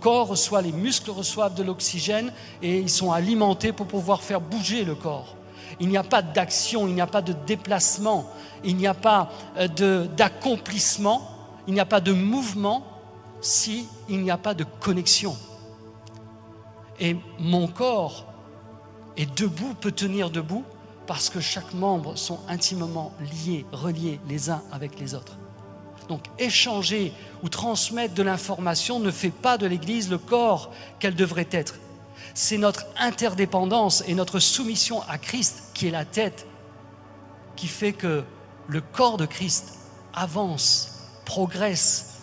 corps 0.00 0.28
reçoit, 0.28 0.62
les 0.62 0.72
muscles 0.72 1.10
reçoivent 1.10 1.54
de 1.54 1.62
l'oxygène 1.62 2.32
et 2.62 2.78
ils 2.78 2.90
sont 2.90 3.12
alimentés 3.12 3.72
pour 3.72 3.86
pouvoir 3.86 4.22
faire 4.22 4.40
bouger 4.40 4.84
le 4.84 4.94
corps. 4.94 5.36
Il 5.80 5.88
n'y 5.88 5.96
a 5.96 6.04
pas 6.04 6.22
d'action, 6.22 6.86
il 6.86 6.94
n'y 6.94 7.00
a 7.00 7.06
pas 7.06 7.22
de 7.22 7.34
déplacement, 7.46 8.30
il 8.64 8.76
n'y 8.76 8.86
a 8.86 8.94
pas 8.94 9.30
euh, 9.58 10.06
d'accomplissement, 10.06 11.30
il 11.66 11.74
n'y 11.74 11.80
a 11.80 11.86
pas 11.86 12.00
de 12.00 12.12
mouvement 12.12 12.86
si 13.40 13.86
il 14.08 14.22
n'y 14.22 14.30
a 14.30 14.38
pas 14.38 14.54
de 14.54 14.64
connexion. 14.80 15.36
Et 17.00 17.16
mon 17.38 17.66
corps 17.66 18.26
est 19.16 19.38
debout, 19.38 19.74
peut 19.74 19.92
tenir 19.92 20.30
debout, 20.30 20.64
parce 21.06 21.28
que 21.28 21.40
chaque 21.40 21.74
membre 21.74 22.16
sont 22.16 22.40
intimement 22.48 23.12
liés, 23.20 23.66
reliés 23.72 24.20
les 24.28 24.50
uns 24.50 24.62
avec 24.72 24.98
les 24.98 25.14
autres. 25.14 25.36
Donc 26.08 26.22
échanger 26.38 27.12
ou 27.42 27.48
transmettre 27.48 28.14
de 28.14 28.22
l'information 28.22 29.00
ne 29.00 29.10
fait 29.10 29.30
pas 29.30 29.58
de 29.58 29.66
l'Église 29.66 30.10
le 30.10 30.18
corps 30.18 30.70
qu'elle 30.98 31.14
devrait 31.14 31.48
être. 31.50 31.76
C'est 32.34 32.58
notre 32.58 32.84
interdépendance 32.98 34.02
et 34.06 34.14
notre 34.14 34.38
soumission 34.38 35.02
à 35.08 35.18
Christ 35.18 35.62
qui 35.74 35.86
est 35.86 35.90
la 35.90 36.04
tête 36.04 36.46
qui 37.56 37.68
fait 37.68 37.92
que 37.92 38.24
le 38.68 38.80
corps 38.80 39.16
de 39.16 39.26
Christ 39.26 39.78
avance, 40.12 41.08
progresse, 41.24 42.20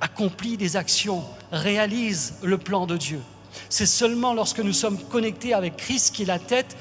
accomplit 0.00 0.56
des 0.56 0.76
actions, 0.76 1.24
réalise 1.52 2.34
le 2.42 2.58
plan 2.58 2.86
de 2.86 2.96
Dieu. 2.96 3.20
C'est 3.68 3.86
seulement 3.86 4.34
lorsque 4.34 4.60
nous 4.60 4.72
sommes 4.72 4.98
connectés 4.98 5.54
avec 5.54 5.76
Christ 5.76 6.14
qui 6.14 6.22
est 6.22 6.26
la 6.26 6.38
tête 6.38 6.76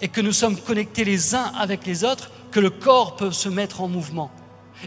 et 0.00 0.08
que 0.08 0.20
nous 0.20 0.32
sommes 0.32 0.56
connectés 0.56 1.04
les 1.04 1.34
uns 1.34 1.52
avec 1.58 1.86
les 1.86 2.04
autres 2.04 2.30
que 2.50 2.60
le 2.60 2.70
corps 2.70 3.16
peut 3.16 3.32
se 3.32 3.48
mettre 3.48 3.80
en 3.80 3.88
mouvement. 3.88 4.30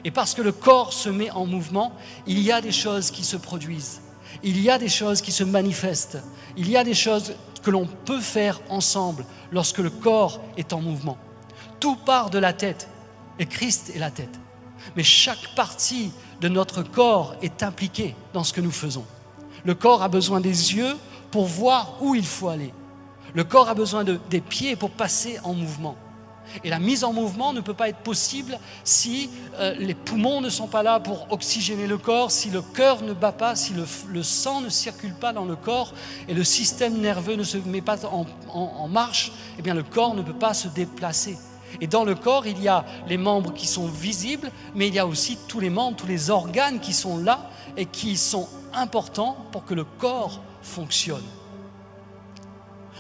Et 0.04 0.12
parce 0.12 0.34
que 0.34 0.42
le 0.42 0.52
corps 0.52 0.94
se 0.94 1.10
met 1.10 1.32
en 1.32 1.46
mouvement, 1.46 1.94
il 2.28 2.40
y 2.40 2.52
a 2.52 2.62
des 2.62 2.72
choses 2.72 3.12
qui 3.12 3.24
se 3.24 3.38
produisent. 3.38 4.02
Il 4.44 4.62
y 4.62 4.70
a 4.70 4.78
des 4.78 4.90
choses 4.90 5.22
qui 5.22 5.32
se 5.32 5.44
manifestent. 5.44 6.20
Il 6.56 6.70
y 6.70 6.78
a 6.78 6.84
des 6.84 6.94
choses 6.94 7.34
que 7.64 7.72
l'on 7.72 7.88
peut 8.06 8.20
faire 8.20 8.60
ensemble 8.70 9.26
lorsque 9.52 9.80
le 9.80 9.90
corps 9.90 10.40
est 10.58 10.74
en 10.74 10.82
mouvement. 10.82 11.18
Tout 11.80 11.96
part 11.96 12.30
de 12.30 12.40
la 12.40 12.54
tête 12.54 12.88
et 13.40 13.46
Christ 13.46 13.92
est 13.96 14.00
la 14.00 14.12
tête. 14.12 14.40
Mais 14.96 15.04
chaque 15.04 15.56
partie 15.56 16.12
de 16.42 16.48
notre 16.48 16.84
corps 16.84 17.36
est 17.42 17.64
impliquée 17.64 18.16
dans 18.34 18.44
ce 18.44 18.54
que 18.54 18.62
nous 18.62 18.72
faisons. 18.72 19.06
Le 19.66 19.76
corps 19.76 20.02
a 20.04 20.08
besoin 20.08 20.40
des 20.40 20.76
yeux 20.76 20.96
pour 21.32 21.46
voir 21.46 21.98
où 22.02 22.16
il 22.16 22.26
faut 22.26 22.50
aller. 22.50 22.74
Le 23.34 23.44
corps 23.44 23.70
a 23.70 23.74
besoin 23.74 24.04
de, 24.04 24.20
des 24.30 24.42
pieds 24.42 24.76
pour 24.76 24.92
passer 24.92 25.40
en 25.44 25.54
mouvement. 25.54 25.96
Et 26.64 26.70
la 26.70 26.80
mise 26.80 27.04
en 27.04 27.12
mouvement 27.12 27.52
ne 27.52 27.60
peut 27.60 27.74
pas 27.74 27.90
être 27.90 28.00
possible 28.00 28.58
si 28.86 29.30
euh, 29.60 29.76
les 29.78 29.94
poumons 29.94 30.40
ne 30.40 30.50
sont 30.50 30.68
pas 30.68 30.82
là 30.82 31.00
pour 31.00 31.28
oxygéner 31.30 31.88
le 31.88 31.98
corps, 31.98 32.32
si 32.32 32.50
le 32.50 32.62
cœur 32.62 33.04
ne 33.04 33.14
bat 33.14 33.34
pas, 33.34 33.56
si 33.56 33.74
le, 33.74 34.24
sang 34.24 34.62
ne 34.62 34.70
circule 34.70 35.14
pas 35.14 35.34
dans 35.34 35.44
le 35.44 35.58
corps 35.58 35.94
et 36.30 36.34
le 36.34 36.46
système 36.46 37.00
nerveux 37.00 37.36
ne 37.36 37.44
se 37.44 37.58
met 37.58 37.82
pas 37.82 38.06
en, 38.06 38.26
en 38.54 38.88
marche, 38.88 39.34
eh 39.60 39.62
bien 39.62 39.74
le 39.74 39.84
corps 39.84 40.16
ne 40.16 40.22
peut 40.22 40.34
pas 40.34 40.54
se 40.54 40.70
déplacer. 40.70 41.38
Et 41.82 41.88
dans 41.88 42.06
le 42.06 42.16
corps, 42.16 42.48
il 42.48 42.62
y 42.62 42.68
a 42.68 42.86
les 43.08 43.18
membres 43.18 43.54
qui 43.54 43.68
sont 43.68 43.88
visibles, 43.88 44.52
mais 44.74 44.88
il 44.88 44.94
y 44.94 45.00
a 45.00 45.06
aussi 45.06 45.38
tous 45.48 45.60
les 45.60 45.70
membres, 45.70 45.98
tous 45.98 46.08
les 46.08 46.30
organes 46.30 46.80
qui 46.80 46.94
sont 46.94 47.18
là 47.18 47.50
et 47.76 47.86
qui 47.86 48.18
sont 48.18 48.48
importants 48.74 49.38
pour 49.52 49.66
que 49.66 49.74
le 49.74 49.84
corps 49.84 50.42
fonctionne. 50.68 51.24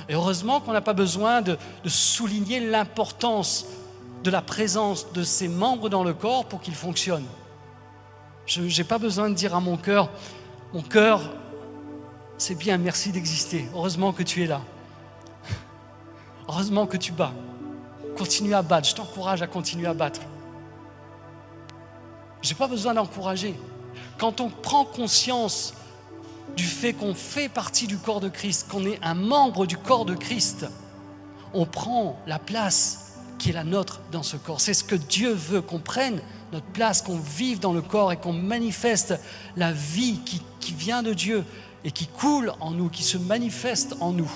Et 0.09 0.13
heureusement 0.13 0.61
qu'on 0.61 0.73
n'a 0.73 0.81
pas 0.81 0.93
besoin 0.93 1.41
de, 1.41 1.57
souligner 1.85 2.59
l'importance 2.59 3.65
de 4.23 4.31
la 4.31 4.41
présence 4.41 5.11
de 5.11 5.23
ces 5.23 5.47
membres 5.47 5.89
dans 5.89 6.03
le 6.03 6.13
corps 6.13 6.45
pour 6.45 6.61
qu'il 6.61 6.75
fonctionne. 6.75 7.25
Je 8.45 8.61
n'ai 8.61 8.83
pas 8.83 8.97
besoin 8.97 9.29
de 9.29 9.35
dire 9.35 9.53
à 9.53 9.59
mon 9.59 9.77
cœur, 9.77 10.09
mon 10.73 10.81
cœur, 10.81 11.21
c'est 12.37 12.55
bien, 12.55 12.77
merci 12.77 13.11
d'exister. 13.11 13.67
Heureusement 13.73 14.13
que 14.13 14.23
tu 14.23 14.43
es 14.43 14.47
là. 14.47 14.61
Heureusement 16.47 16.87
que 16.87 16.97
tu 16.97 17.11
bats. 17.11 17.33
Continue 18.17 18.53
à 18.53 18.61
battre. 18.61 18.89
Je 18.89 18.95
t'encourage 18.95 19.41
à 19.41 19.47
continuer 19.47 19.87
à 19.87 19.93
battre. 19.93 20.21
Je 22.41 22.49
n'ai 22.49 22.55
pas 22.55 22.67
besoin 22.67 22.93
d'encourager. 22.93 23.59
Quand 24.17 24.39
on 24.41 24.49
prend 24.49 24.85
conscience 24.85 25.73
du 26.57 26.65
fait 26.65 26.93
qu'on 26.93 27.13
fait 27.13 27.47
partie 27.47 27.87
du 27.87 27.97
corps 27.97 28.19
de 28.19 28.29
Christ, 28.29 28.67
qu'on 28.69 28.85
est 28.85 28.99
un 29.03 29.13
membre 29.13 29.67
du 29.67 29.77
corps 29.77 30.05
de 30.05 30.15
Christ, 30.15 30.65
on 31.53 31.65
prend 31.65 32.19
la 32.25 32.39
place 32.39 33.19
qui 33.37 33.51
est 33.51 33.53
la 33.53 33.63
nôtre 33.63 34.01
dans 34.11 34.23
ce 34.23 34.35
corps. 34.35 34.59
C'est 34.59 34.73
ce 34.73 34.83
que 34.83 34.95
Dieu 34.95 35.31
veut, 35.31 35.61
qu'on 35.61 35.79
prenne 35.79 36.19
notre 36.51 36.65
place, 36.65 37.03
qu'on 37.03 37.19
vive 37.19 37.59
dans 37.59 37.73
le 37.73 37.83
corps 37.83 38.11
et 38.11 38.17
qu'on 38.17 38.33
manifeste 38.33 39.19
la 39.55 39.71
vie 39.71 40.19
qui, 40.25 40.41
vient 40.73 41.03
de 41.03 41.13
Dieu 41.13 41.45
et 41.85 41.91
qui 41.91 42.07
coule 42.07 42.51
en 42.59 42.71
nous, 42.71 42.89
qui 42.89 43.03
se 43.03 43.17
manifeste 43.17 43.95
en 44.01 44.11
nous. 44.11 44.31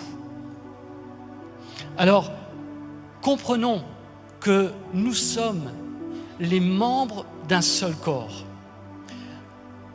Alors, 1.98 2.32
comprenons 3.22 3.84
que 4.40 4.72
nous 4.94 5.13
sommes 5.13 5.72
les 6.40 6.62
membres 6.62 7.25
d'un 7.50 7.62
seul 7.62 7.94
corps 7.96 8.46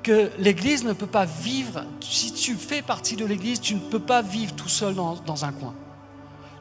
que 0.06 0.30
l'Église 0.38 0.84
ne 0.84 0.92
peut 0.92 1.08
pas 1.08 1.24
vivre, 1.24 1.82
si 2.00 2.32
tu 2.32 2.54
fais 2.54 2.80
partie 2.80 3.16
de 3.16 3.24
l'Église, 3.24 3.60
tu 3.60 3.74
ne 3.74 3.80
peux 3.80 3.98
pas 3.98 4.22
vivre 4.22 4.54
tout 4.54 4.68
seul 4.68 4.94
dans, 4.94 5.16
dans, 5.16 5.44
un 5.44 5.50
coin. 5.50 5.74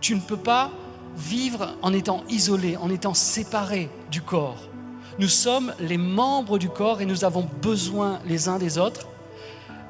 Tu 0.01 0.15
ne 0.15 0.19
peux 0.19 0.35
pas 0.35 0.71
vivre 1.15 1.75
en 1.83 1.93
étant 1.93 2.23
isolé, 2.27 2.75
en 2.75 2.89
étant 2.89 3.13
séparé 3.13 3.91
du 4.09 4.23
corps. 4.23 4.57
Nous 5.19 5.27
sommes 5.27 5.75
les 5.79 5.99
membres 5.99 6.57
du 6.57 6.69
corps 6.69 7.01
et 7.01 7.05
nous 7.05 7.23
avons 7.23 7.47
besoin 7.61 8.19
les 8.25 8.49
uns 8.49 8.57
des 8.57 8.79
autres. 8.79 9.05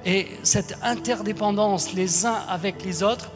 Et 0.05 0.27
cette 0.43 0.77
interdépendance 0.83 1.93
les 1.93 2.25
uns 2.25 2.43
avec 2.49 2.83
les 2.83 3.03
autres, 3.03 3.31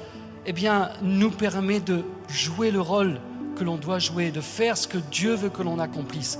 eh 0.46 0.52
bien, 0.52 0.90
nous 1.02 1.32
permet 1.32 1.80
de 1.80 2.04
jouer 2.28 2.72
le 2.72 2.82
rôle 2.82 3.22
que 3.56 3.64
l'on 3.64 3.78
doit 3.78 4.00
jouer, 4.00 4.32
de 4.32 4.42
faire 4.42 4.76
ce 4.76 4.90
que 4.90 4.98
Dieu 4.98 5.36
veut 5.36 5.50
que 5.50 5.64
l'on 5.64 5.80
accomplisse. 5.80 6.40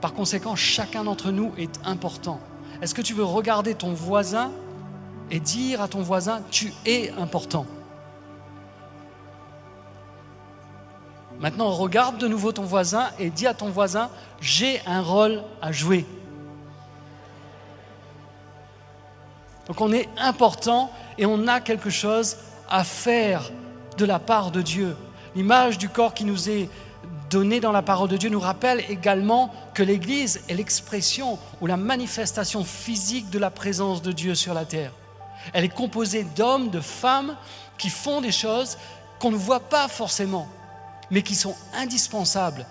Par 0.00 0.14
conséquent, 0.14 0.56
chacun 0.56 1.04
d'entre 1.04 1.30
nous 1.30 1.52
est 1.56 1.78
important. 1.84 2.40
Est-ce 2.84 2.94
que 2.94 3.00
tu 3.00 3.14
veux 3.14 3.24
regarder 3.24 3.74
ton 3.74 3.94
voisin 3.94 4.52
et 5.30 5.40
dire 5.40 5.80
à 5.80 5.88
ton 5.88 6.02
voisin, 6.02 6.42
tu 6.50 6.70
es 6.84 7.10
important? 7.12 7.64
Maintenant, 11.40 11.70
regarde 11.70 12.18
de 12.18 12.28
nouveau 12.28 12.52
ton 12.52 12.64
voisin 12.64 13.08
et 13.18 13.30
dis 13.30 13.46
à 13.46 13.54
ton 13.54 13.70
voisin, 13.70 14.10
j'ai 14.42 14.82
un 14.84 15.00
rôle 15.00 15.42
à 15.62 15.72
jouer. 15.72 16.04
Donc 19.66 19.80
on 19.80 19.90
est 19.90 20.06
important 20.18 20.90
et 21.16 21.24
on 21.24 21.46
a 21.46 21.60
quelque 21.60 21.88
chose 21.88 22.36
à 22.68 22.84
faire 22.84 23.50
de 23.96 24.04
la 24.04 24.18
part 24.18 24.50
de 24.50 24.60
Dieu. 24.60 24.94
L'image 25.34 25.78
du 25.78 25.88
corps 25.88 26.12
qui 26.12 26.26
nous 26.26 26.50
est 26.50 26.68
donné 27.34 27.58
dans 27.58 27.72
la 27.72 27.82
parole 27.82 28.08
de 28.08 28.16
Dieu 28.16 28.30
nous 28.30 28.38
rappelle 28.38 28.84
également 28.88 29.52
que 29.74 29.82
l'Église 29.82 30.42
est 30.48 30.54
l'expression 30.54 31.36
ou 31.60 31.66
la 31.66 31.76
manifestation 31.76 32.62
physique 32.62 33.28
de 33.30 33.40
la 33.40 33.50
présence 33.50 34.02
de 34.02 34.12
Dieu 34.12 34.36
sur 34.36 34.54
la 34.54 34.64
terre. 34.64 34.92
Elle 35.52 35.64
est 35.64 35.74
composée 35.74 36.22
d'hommes, 36.22 36.70
de 36.70 36.80
femmes 36.80 37.36
qui 37.76 37.90
font 37.90 38.20
des 38.20 38.30
choses 38.30 38.78
qu'on 39.18 39.32
ne 39.32 39.36
voit 39.36 39.68
pas 39.68 39.88
forcément, 39.88 40.46
mais 41.10 41.22
qui 41.22 41.34
sont 41.34 41.56
indispensables 41.74 42.66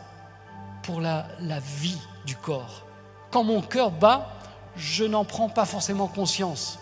pour 0.82 1.02
la, 1.02 1.28
la 1.42 1.60
vie 1.60 2.00
du 2.26 2.38
corps. 2.38 2.86
Quand 3.32 3.44
mon 3.44 3.62
cœur 3.62 3.92
bat, 3.92 4.30
je 4.78 5.04
n'en 5.04 5.26
prends 5.26 5.50
pas 5.50 5.66
forcément 5.66 6.08
conscience, 6.08 6.80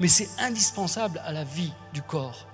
mais 0.00 0.08
c'est 0.08 0.28
indispensable 0.40 1.22
à 1.24 1.30
la 1.32 1.44
vie 1.44 1.72
du 1.92 2.02
corps 2.02 2.48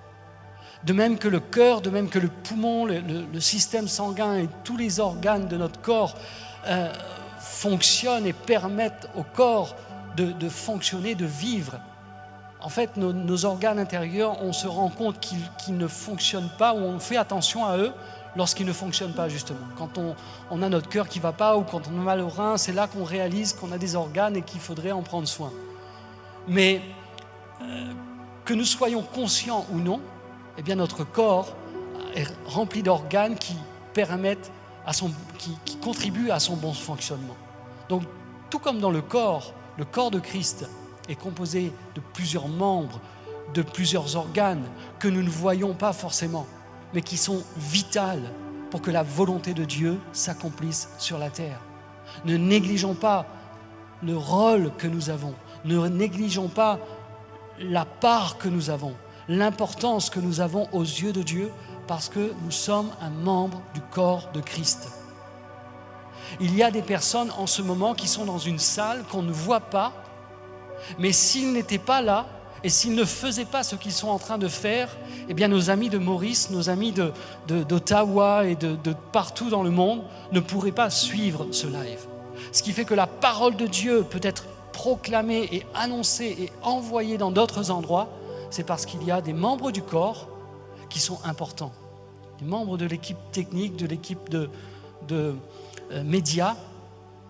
de 0.83 0.93
même 0.93 1.17
que 1.17 1.27
le 1.27 1.39
cœur, 1.39 1.81
de 1.81 1.89
même 1.89 2.09
que 2.09 2.19
le 2.19 2.27
poumon, 2.27 2.85
le, 2.85 3.39
système 3.39 3.87
sanguin 3.87 4.37
et 4.37 4.49
tous 4.63 4.77
les 4.77 4.99
organes 4.99 5.47
de 5.47 5.57
notre 5.57 5.79
corps 5.81 6.15
euh, 6.67 6.91
fonctionnent 7.39 8.25
et 8.25 8.33
permettent 8.33 9.07
au 9.15 9.23
corps 9.23 9.75
de, 10.15 10.49
fonctionner, 10.49 11.15
de 11.15 11.25
vivre. 11.25 11.79
En 12.59 12.69
fait, 12.69 12.97
nos, 12.97 13.45
organes 13.45 13.79
intérieurs, 13.79 14.43
on 14.43 14.53
se 14.53 14.67
rend 14.67 14.89
compte 14.89 15.19
qu'ils 15.19 15.77
ne 15.77 15.87
fonctionnent 15.87 16.51
pas 16.57 16.73
ou 16.73 16.79
on 16.79 16.99
fait 16.99 17.17
attention 17.17 17.65
à 17.65 17.77
eux 17.77 17.91
lorsqu'ils 18.35 18.65
ne 18.65 18.73
fonctionnent 18.73 19.13
pas, 19.13 19.29
justement. 19.29 19.65
Quand 19.77 19.97
on, 19.97 20.61
a 20.61 20.69
notre 20.69 20.89
cœur 20.89 21.07
qui 21.07 21.19
ne 21.19 21.23
va 21.23 21.31
pas 21.31 21.57
ou 21.57 21.63
quand 21.63 21.87
on 21.87 21.99
a 21.99 22.03
mal 22.03 22.21
au 22.21 22.29
rein, 22.29 22.57
c'est 22.57 22.73
là 22.73 22.87
qu'on 22.87 23.03
réalise 23.03 23.53
qu'on 23.53 23.71
a 23.71 23.77
des 23.77 23.95
organes 23.95 24.35
et 24.35 24.41
qu'il 24.41 24.59
faudrait 24.59 24.91
en 24.91 25.01
prendre 25.01 25.27
soin. 25.27 25.51
Mais 26.47 26.81
euh, 27.61 27.85
que 28.45 28.53
nous 28.53 28.65
soyons 28.65 29.01
conscients 29.01 29.65
ou 29.71 29.79
non, 29.79 30.01
eh 30.57 30.61
bien 30.61 30.75
notre 30.75 31.03
corps 31.03 31.55
est 32.15 32.27
rempli 32.45 32.83
d'organes 32.83 33.35
qui 33.37 33.55
permettent 33.93 34.51
à 34.85 34.93
son, 34.93 35.11
qui, 35.37 35.77
contribuent 35.77 36.31
à 36.31 36.39
son 36.39 36.55
bon 36.55 36.73
fonctionnement. 36.73 37.35
Donc, 37.89 38.03
tout 38.49 38.59
comme 38.59 38.79
dans 38.79 38.91
le 38.91 39.01
corps, 39.01 39.53
le 39.77 39.85
corps 39.85 40.11
de 40.11 40.19
Christ 40.19 40.67
est 41.09 41.15
composé 41.15 41.71
de 41.95 42.01
plusieurs 42.13 42.47
membres, 42.47 42.99
de 43.53 43.61
plusieurs 43.61 44.15
organes 44.15 44.63
que 44.99 45.07
nous 45.07 45.23
ne 45.23 45.29
voyons 45.29 45.73
pas 45.73 45.93
forcément, 45.93 46.45
mais 46.93 47.01
qui 47.01 47.17
sont 47.17 47.43
vitales 47.57 48.31
pour 48.69 48.81
que 48.81 48.91
la 48.91 49.03
volonté 49.03 49.53
de 49.53 49.65
Dieu 49.65 49.99
s'accomplisse 50.13 50.89
sur 50.97 51.17
la 51.17 51.29
terre. 51.29 51.59
Ne 52.25 52.37
négligeons 52.37 52.93
pas 52.93 53.25
le 54.03 54.17
rôle 54.17 54.71
que 54.77 54.87
nous 54.87 55.09
avons, 55.09 55.33
ne 55.65 55.87
négligeons 55.87 56.47
pas 56.47 56.79
la 57.59 57.85
part 57.85 58.37
que 58.37 58.47
nous 58.47 58.69
avons, 58.69 58.95
l'importance 59.27 60.09
que 60.09 60.19
nous 60.19 60.41
avons 60.41 60.67
aux 60.71 60.83
yeux 60.83 61.13
de 61.13 61.21
Dieu, 61.21 61.51
parce 61.87 62.09
que 62.09 62.31
nous 62.43 62.51
sommes 62.51 62.89
un 63.01 63.09
membre 63.09 63.61
du 63.73 63.81
corps 63.81 64.29
de 64.33 64.41
Christ. 64.41 64.89
Il 66.39 66.55
y 66.55 66.63
a 66.63 66.71
des 66.71 66.81
personnes 66.81 67.31
en 67.37 67.47
ce 67.47 67.61
moment 67.61 67.93
qui 67.93 68.07
sont 68.07 68.25
dans 68.25 68.37
une 68.37 68.59
salle 68.59 69.03
qu'on 69.11 69.21
ne 69.21 69.31
voit 69.31 69.59
pas, 69.59 69.91
mais 70.97 71.11
s'ils 71.11 71.51
n'étaient 71.51 71.77
pas 71.77 72.01
là, 72.01 72.25
et 72.63 72.69
s'ils 72.69 72.93
ne 72.95 73.05
faisaient 73.05 73.45
pas 73.45 73.63
ce 73.63 73.75
qu'ils 73.75 73.91
sont 73.91 74.09
en 74.09 74.19
train 74.19 74.37
de 74.37 74.47
faire, 74.47 74.95
eh 75.27 75.33
bien 75.33 75.47
nos 75.47 75.69
amis 75.69 75.89
de 75.89 75.97
Maurice, 75.97 76.51
nos 76.51 76.69
amis 76.69 76.93
d'Ottawa 77.47 78.45
et 78.45 78.55
de, 78.55 78.75
de 78.75 78.95
partout 79.11 79.49
dans 79.49 79.63
le 79.63 79.71
monde 79.71 80.03
ne 80.31 80.39
pourraient 80.39 80.71
pas 80.71 80.91
suivre 80.91 81.47
ce 81.51 81.65
live. 81.65 82.05
Ce 82.51 82.61
qui 82.61 82.71
fait 82.71 82.85
que 82.85 82.93
la 82.93 83.07
parole 83.07 83.55
de 83.55 83.65
Dieu 83.65 84.03
peut 84.03 84.19
être 84.21 84.45
proclamée 84.73 85.49
et 85.51 85.65
annoncée 85.73 86.35
et 86.39 86.51
envoyée 86.61 87.17
dans 87.17 87.31
d'autres 87.31 87.71
endroits, 87.71 88.09
c'est 88.51 88.63
parce 88.63 88.85
qu'il 88.85 89.03
y 89.03 89.11
a 89.11 89.21
des 89.21 89.33
membres 89.33 89.71
du 89.71 89.81
corps 89.81 90.27
qui 90.89 90.99
sont 90.99 91.19
importants. 91.23 91.71
Des 92.39 92.45
membres 92.45 92.77
de 92.77 92.85
l'équipe 92.85 93.17
technique, 93.31 93.77
de 93.77 93.87
l'équipe 93.87 94.29
de, 94.29 94.49
euh, 95.11 95.33
médias 96.03 96.55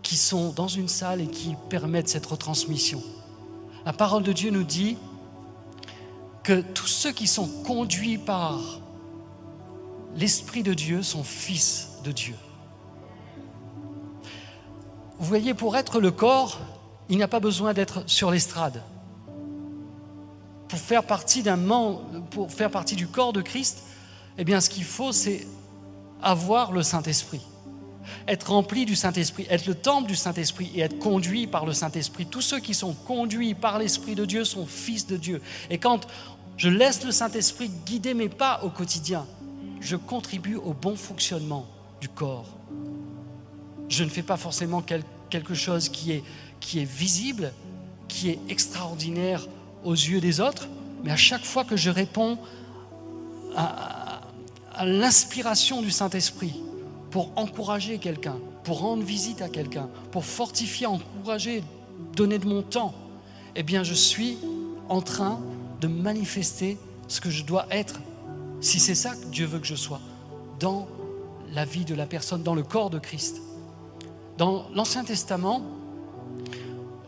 qui 0.02 0.18
sont 0.18 0.52
dans 0.52 0.68
une 0.68 0.88
salle 0.88 1.22
et 1.22 1.28
qui 1.28 1.56
permettent 1.70 2.10
cette 2.10 2.26
retransmission. 2.26 3.02
La 3.86 3.94
parole 3.94 4.24
de 4.24 4.34
Dieu 4.34 4.52
nous 4.52 4.64
dit 4.64 4.98
que 6.44 6.62
tous 6.62 6.88
ceux 6.88 7.12
qui 7.12 7.28
sont 7.28 7.48
conduits 7.64 8.18
par 8.18 8.60
l'Esprit 10.16 10.64
de 10.64 10.74
Dieu 10.74 11.04
sont 11.04 11.24
fils 11.24 12.00
de 12.04 12.12
Dieu. 12.12 12.36
Vous 15.20 15.28
voyez, 15.28 15.54
pour 15.54 15.78
être 15.78 16.00
le 16.00 16.10
corps, 16.10 16.60
il 17.10 17.18
n'y 17.18 17.24
a 17.24 17.28
pas 17.28 17.40
besoin 17.40 17.74
d'être 17.74 18.04
sur 18.08 18.32
l'estrade. 18.32 18.82
Faire 20.82 21.04
partie 21.04 21.44
pour 22.32 22.52
faire 22.52 22.72
partie 22.72 22.96
du 22.96 23.08
corps 23.08 23.34
de 23.34 23.42
Christ, 23.42 23.84
eh 24.38 24.44
bien, 24.44 24.60
ce 24.60 24.70
qu'il 24.70 24.84
faut, 24.84 25.12
c'est 25.12 25.48
avoir 26.22 26.72
le 26.72 26.84
Saint-Esprit 26.84 27.42
être 28.28 28.52
rempli 28.52 28.86
du 28.86 28.96
Saint-Esprit, 28.96 29.46
être 29.50 29.66
le 29.66 29.76
temple 29.76 30.08
du 30.08 30.16
Saint-Esprit 30.16 30.72
et 30.76 30.82
être 30.82 31.00
conduit 31.00 31.48
par 31.48 31.66
le 31.66 31.74
Saint-Esprit. 31.74 32.26
Tous 32.26 32.42
ceux 32.42 32.60
qui 32.60 32.74
sont 32.74 32.94
conduits 32.94 33.54
par 33.54 33.80
l'Esprit 33.80 34.16
de 34.16 34.26
Dieu 34.26 34.44
sont 34.44 34.66
fils 34.66 35.08
de 35.08 35.18
Dieu. 35.18 35.42
Et 35.70 35.78
quand 35.78 36.08
je 36.58 36.70
laisse 36.70 37.04
le 37.04 37.12
Saint-Esprit 37.12 37.70
guider 37.86 38.14
mes 38.14 38.30
pas 38.30 38.62
au 38.64 38.70
quotidien, 38.70 39.26
je 39.80 39.96
contribue 39.96 40.56
au 40.56 40.74
bon 40.74 40.96
fonctionnement 40.96 41.66
du 42.00 42.10
corps. 42.10 42.50
Je 43.90 44.04
ne 44.04 44.10
fais 44.10 44.24
pas 44.24 44.38
forcément 44.38 44.84
quelque 45.30 45.54
chose 45.54 45.90
qui 45.90 46.12
est 46.12 46.86
visible, 46.86 47.54
qui 48.08 48.30
est 48.30 48.40
extraordinaire 48.50 49.48
aux 49.84 49.94
yeux 49.94 50.22
des 50.22 50.40
autres, 50.40 50.68
mais 51.04 51.12
à 51.12 51.18
chaque 51.18 51.44
fois 51.44 51.64
que 51.64 51.76
je 51.76 51.90
réponds 51.90 52.38
à, 53.56 54.22
l'inspiration 54.84 55.82
du 55.82 55.92
Saint-Esprit, 55.92 56.56
pour 57.12 57.32
encourager 57.36 57.98
quelqu'un, 57.98 58.38
pour 58.64 58.80
rendre 58.80 59.04
visite 59.04 59.42
à 59.42 59.50
quelqu'un, 59.50 59.90
pour 60.12 60.26
fortifier, 60.26 60.88
encourager, 60.88 61.62
donner 62.16 62.40
de 62.40 62.48
mon 62.48 62.62
temps, 62.62 62.94
eh 63.56 63.64
bien 63.64 63.84
je 63.84 63.94
suis 63.94 64.38
en 64.88 65.02
train 65.02 65.40
de 65.82 65.88
manifester 65.88 66.78
ce 67.08 67.20
que 67.20 67.30
je 67.30 67.44
dois 67.44 67.66
être, 67.70 68.00
si 68.62 68.80
c'est 68.80 68.96
ça 68.96 69.12
que 69.16 69.26
Dieu 69.26 69.46
veut 69.46 69.60
que 69.60 69.68
je 69.68 69.76
sois, 69.76 70.00
dans 70.60 70.88
la 71.54 71.66
vie 71.66 71.86
de 71.86 71.94
la 71.94 72.06
personne, 72.06 72.44
dans 72.44 72.56
le 72.56 72.64
corps 72.64 72.90
de 72.90 73.00
Christ. 73.00 73.42
Dans 74.38 74.66
l'Ancien 74.74 75.04
Testament, 75.04 75.62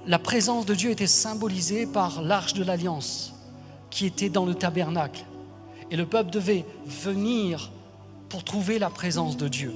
la 0.05 0.19
présence 0.19 0.65
de 0.65 0.75
Dieu 0.75 0.91
était 0.91 1.07
symbolisée 1.07 1.86
par 1.86 2.22
l'arche 2.22 2.53
de 2.53 2.63
l'alliance 2.63 3.33
qui 3.89 4.05
était 4.05 4.30
dans 4.30 4.45
le 4.45 4.56
tabernacle. 4.56 5.23
Et 5.91 5.95
le 5.95 6.06
peuple 6.06 6.32
devait 6.32 6.65
venir 6.86 7.71
pour 8.30 8.43
trouver 8.43 8.80
la 8.80 8.89
présence 8.89 9.38
de 9.38 9.47
Dieu. 9.47 9.73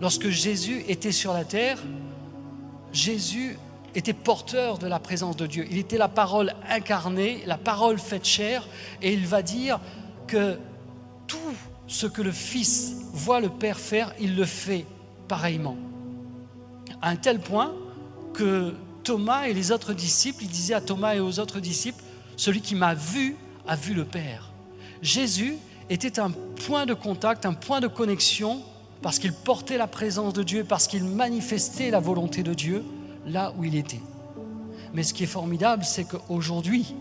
Lorsque 0.00 0.28
Jésus 0.28 0.84
était 0.88 1.12
sur 1.12 1.32
la 1.32 1.44
terre, 1.44 1.78
Jésus 2.92 3.58
était 3.94 4.12
porteur 4.12 4.78
de 4.78 4.86
la 4.86 4.98
présence 4.98 5.36
de 5.36 5.46
Dieu. 5.46 5.66
Il 5.70 5.78
était 5.78 5.98
la 5.98 6.08
parole 6.08 6.52
incarnée, 6.68 7.42
la 7.46 7.56
parole 7.56 7.98
faite 7.98 8.24
chair, 8.24 8.68
et 9.00 9.12
il 9.12 9.26
va 9.26 9.42
dire 9.42 9.80
que 10.26 10.58
tout 11.26 11.38
ce 11.86 12.06
que 12.06 12.22
le 12.22 12.32
Fils 12.32 12.96
voit 13.12 13.40
le 13.40 13.48
Père 13.48 13.78
faire, 13.78 14.12
il 14.20 14.36
le 14.36 14.44
fait 14.44 14.84
pareillement. 15.28 15.76
À 17.00 17.10
un 17.10 17.16
tel 17.16 17.40
point 17.40 17.72
que 18.34 18.74
Thomas 19.04 19.44
et 19.44 19.54
les 19.54 19.70
autres 19.70 19.92
disciples, 19.92 20.44
il 20.44 20.48
disait 20.48 20.74
à 20.74 20.80
Thomas 20.80 21.14
et 21.14 21.20
aux 21.20 21.38
autres 21.38 21.60
disciples, 21.60 22.02
celui 22.36 22.60
qui 22.62 22.74
m'a 22.74 22.94
vu 22.94 23.36
a 23.68 23.76
vu 23.76 23.94
le 23.94 24.04
Père. 24.04 24.50
Jésus 25.02 25.56
était 25.90 26.18
un 26.18 26.30
point 26.66 26.86
de 26.86 26.94
contact, 26.94 27.44
un 27.46 27.52
point 27.52 27.80
de 27.80 27.86
connexion, 27.86 28.62
parce 29.02 29.18
qu'il 29.18 29.32
portait 29.32 29.76
la 29.76 29.86
présence 29.86 30.32
de 30.32 30.42
Dieu, 30.42 30.64
parce 30.64 30.86
qu'il 30.86 31.04
manifestait 31.04 31.90
la 31.90 32.00
volonté 32.00 32.42
de 32.42 32.54
Dieu 32.54 32.82
là 33.26 33.52
où 33.58 33.64
il 33.64 33.76
était. 33.76 34.00
Mais 34.94 35.02
ce 35.02 35.12
qui 35.12 35.24
est 35.24 35.26
formidable, 35.26 35.84
c'est 35.84 36.04
qu'aujourd'hui, 36.04 36.94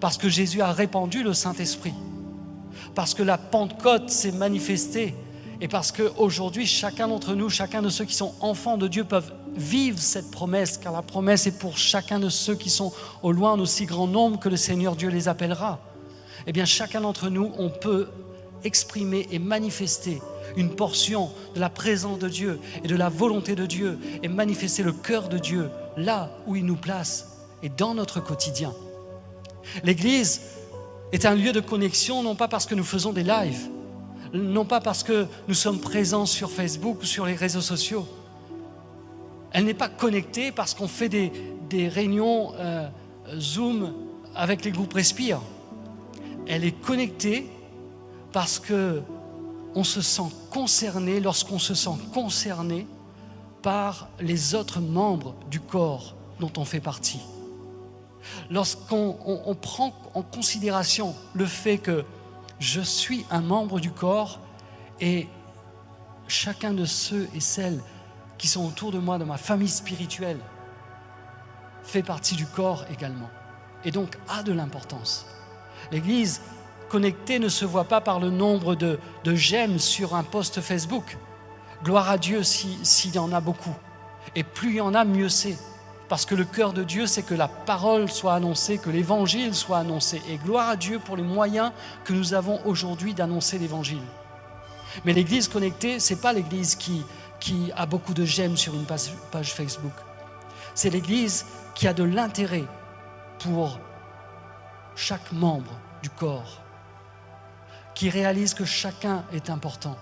parce 0.00 0.18
que 0.18 0.28
Jésus 0.28 0.60
a 0.60 0.72
répandu 0.72 1.22
le 1.22 1.32
Saint-Esprit, 1.32 1.94
parce 2.94 3.14
que 3.14 3.22
la 3.22 3.38
Pentecôte 3.38 4.10
s'est 4.10 4.32
manifestée, 4.32 5.14
et 5.60 5.68
parce 5.68 5.92
qu'aujourd'hui, 5.92 6.66
chacun 6.66 7.06
d'entre 7.06 7.34
nous, 7.34 7.48
chacun 7.48 7.80
de 7.80 7.88
ceux 7.88 8.04
qui 8.04 8.14
sont 8.14 8.34
enfants 8.40 8.76
de 8.76 8.88
Dieu 8.88 9.04
peuvent 9.04 9.32
vivre 9.56 9.98
cette 9.98 10.30
promesse, 10.30 10.78
car 10.78 10.92
la 10.92 11.02
promesse 11.02 11.46
est 11.46 11.58
pour 11.58 11.78
chacun 11.78 12.18
de 12.18 12.28
ceux 12.28 12.54
qui 12.54 12.70
sont 12.70 12.92
au 13.22 13.32
loin 13.32 13.52
en 13.52 13.60
aussi 13.60 13.86
grand 13.86 14.06
nombre 14.06 14.38
que 14.38 14.48
le 14.48 14.56
Seigneur 14.56 14.96
Dieu 14.96 15.08
les 15.08 15.28
appellera 15.28 15.80
eh 16.46 16.52
bien 16.52 16.64
chacun 16.64 17.00
d'entre 17.00 17.28
nous, 17.28 17.52
on 17.58 17.70
peut 17.70 18.08
exprimer 18.64 19.26
et 19.30 19.38
manifester 19.38 20.20
une 20.56 20.74
portion 20.74 21.30
de 21.54 21.60
la 21.60 21.70
présence 21.70 22.18
de 22.18 22.28
Dieu 22.28 22.60
et 22.82 22.88
de 22.88 22.96
la 22.96 23.08
volonté 23.08 23.54
de 23.54 23.66
Dieu 23.66 23.98
et 24.22 24.28
manifester 24.28 24.82
le 24.82 24.92
cœur 24.92 25.28
de 25.28 25.38
Dieu 25.38 25.70
là 25.96 26.30
où 26.46 26.56
il 26.56 26.64
nous 26.64 26.76
place 26.76 27.38
et 27.62 27.68
dans 27.68 27.94
notre 27.94 28.20
quotidien. 28.20 28.72
L'Église 29.82 30.42
est 31.12 31.26
un 31.26 31.34
lieu 31.34 31.52
de 31.52 31.60
connexion 31.60 32.22
non 32.22 32.34
pas 32.36 32.48
parce 32.48 32.66
que 32.66 32.74
nous 32.74 32.84
faisons 32.84 33.12
des 33.12 33.22
lives, 33.22 33.68
non 34.32 34.64
pas 34.64 34.80
parce 34.80 35.02
que 35.02 35.26
nous 35.48 35.54
sommes 35.54 35.80
présents 35.80 36.26
sur 36.26 36.50
Facebook 36.50 37.02
ou 37.02 37.06
sur 37.06 37.26
les 37.26 37.34
réseaux 37.34 37.60
sociaux. 37.60 38.06
Elle 39.54 39.64
n'est 39.64 39.72
pas 39.72 39.88
connectée 39.88 40.52
parce 40.52 40.74
qu'on 40.74 40.88
fait 40.88 41.08
des, 41.08 41.88
réunions 41.88 42.52
euh, 42.56 42.86
Zoom 43.38 43.94
avec 44.34 44.64
les 44.64 44.70
groupes 44.70 44.92
Respire 44.92 45.40
elle 46.46 46.64
est 46.64 46.72
connectée 46.72 47.50
parce 48.32 48.58
que 48.58 49.02
on 49.74 49.84
se 49.84 50.02
sent 50.02 50.30
concerné 50.50 51.20
lorsqu'on 51.20 51.58
se 51.58 51.74
sent 51.74 51.98
concerné 52.12 52.86
par 53.62 54.08
les 54.20 54.54
autres 54.54 54.80
membres 54.80 55.34
du 55.50 55.58
corps 55.58 56.14
dont 56.38 56.52
on 56.58 56.64
fait 56.64 56.80
partie. 56.80 57.20
Lorsqu'on 58.50 59.56
prend 59.60 59.92
en 60.14 60.22
considération 60.22 61.14
le 61.34 61.46
fait 61.46 61.78
que 61.78 62.04
je 62.60 62.80
suis 62.80 63.24
un 63.30 63.40
membre 63.40 63.80
du 63.80 63.90
corps 63.90 64.38
et 65.00 65.26
chacun 66.28 66.72
de 66.72 66.84
ceux 66.84 67.28
et 67.34 67.40
celles 67.40 67.80
qui 68.38 68.48
sont 68.48 68.66
autour 68.66 68.92
de 68.92 68.98
moi, 68.98 69.18
de 69.18 69.24
ma 69.24 69.36
famille 69.36 69.68
spirituelle, 69.68 70.38
fait 71.82 72.02
partie 72.02 72.34
du 72.34 72.46
corps 72.46 72.84
également, 72.90 73.30
et 73.84 73.90
donc 73.90 74.18
a 74.28 74.42
de 74.42 74.52
l'importance. 74.52 75.26
L'Église 75.92 76.40
connectée 76.88 77.38
ne 77.38 77.48
se 77.48 77.64
voit 77.64 77.84
pas 77.84 78.00
par 78.00 78.20
le 78.20 78.30
nombre 78.30 78.74
de, 78.74 78.98
j'aime 79.26 79.78
sur 79.78 80.14
un 80.14 80.22
post 80.22 80.60
Facebook. 80.60 81.18
Gloire 81.82 82.08
à 82.08 82.18
Dieu 82.18 82.42
s'il 82.42 83.14
y 83.14 83.18
en 83.18 83.32
a 83.32 83.40
beaucoup. 83.40 83.74
Et 84.34 84.42
plus 84.42 84.70
il 84.70 84.76
y 84.76 84.80
en 84.80 84.94
a, 84.94 85.04
mieux 85.04 85.28
c'est. 85.28 85.56
Parce 86.08 86.26
que 86.26 86.34
le 86.34 86.44
cœur 86.44 86.72
de 86.72 86.82
Dieu, 86.84 87.06
c'est 87.06 87.22
que 87.22 87.34
la 87.34 87.48
parole 87.48 88.10
soit 88.10 88.34
annoncée, 88.34 88.78
que 88.78 88.90
l'évangile 88.90 89.54
soit 89.54 89.78
annoncé. 89.78 90.22
Et 90.28 90.36
gloire 90.36 90.68
à 90.68 90.76
Dieu 90.76 90.98
pour 90.98 91.16
les 91.16 91.22
moyens 91.22 91.72
que 92.04 92.12
nous 92.12 92.34
avons 92.34 92.60
aujourd'hui 92.64 93.14
d'annoncer 93.14 93.58
l'évangile. 93.58 94.02
Mais 95.04 95.12
l'église 95.12 95.48
connectée, 95.48 95.98
ce 95.98 96.14
n'est 96.14 96.20
pas 96.20 96.32
l'église 96.32 96.76
qui, 96.76 97.04
qui 97.44 97.70
a 97.76 97.84
beaucoup 97.84 98.14
de 98.14 98.24
j'aime 98.24 98.56
sur 98.56 98.72
une 98.72 98.86
page, 98.86 99.52
Facebook. 99.52 99.92
C'est 100.74 100.88
l'église 100.88 101.44
qui 101.74 101.86
a 101.86 101.92
de 101.92 102.02
l'intérêt 102.02 102.64
pour 103.38 103.78
chaque 104.96 105.30
membre 105.30 105.78
du 106.02 106.08
corps, 106.08 106.62
qui 107.94 108.08
réalise 108.08 108.54
que 108.54 108.64
chacun 108.64 109.26
est 109.30 109.50
important. 109.50 109.98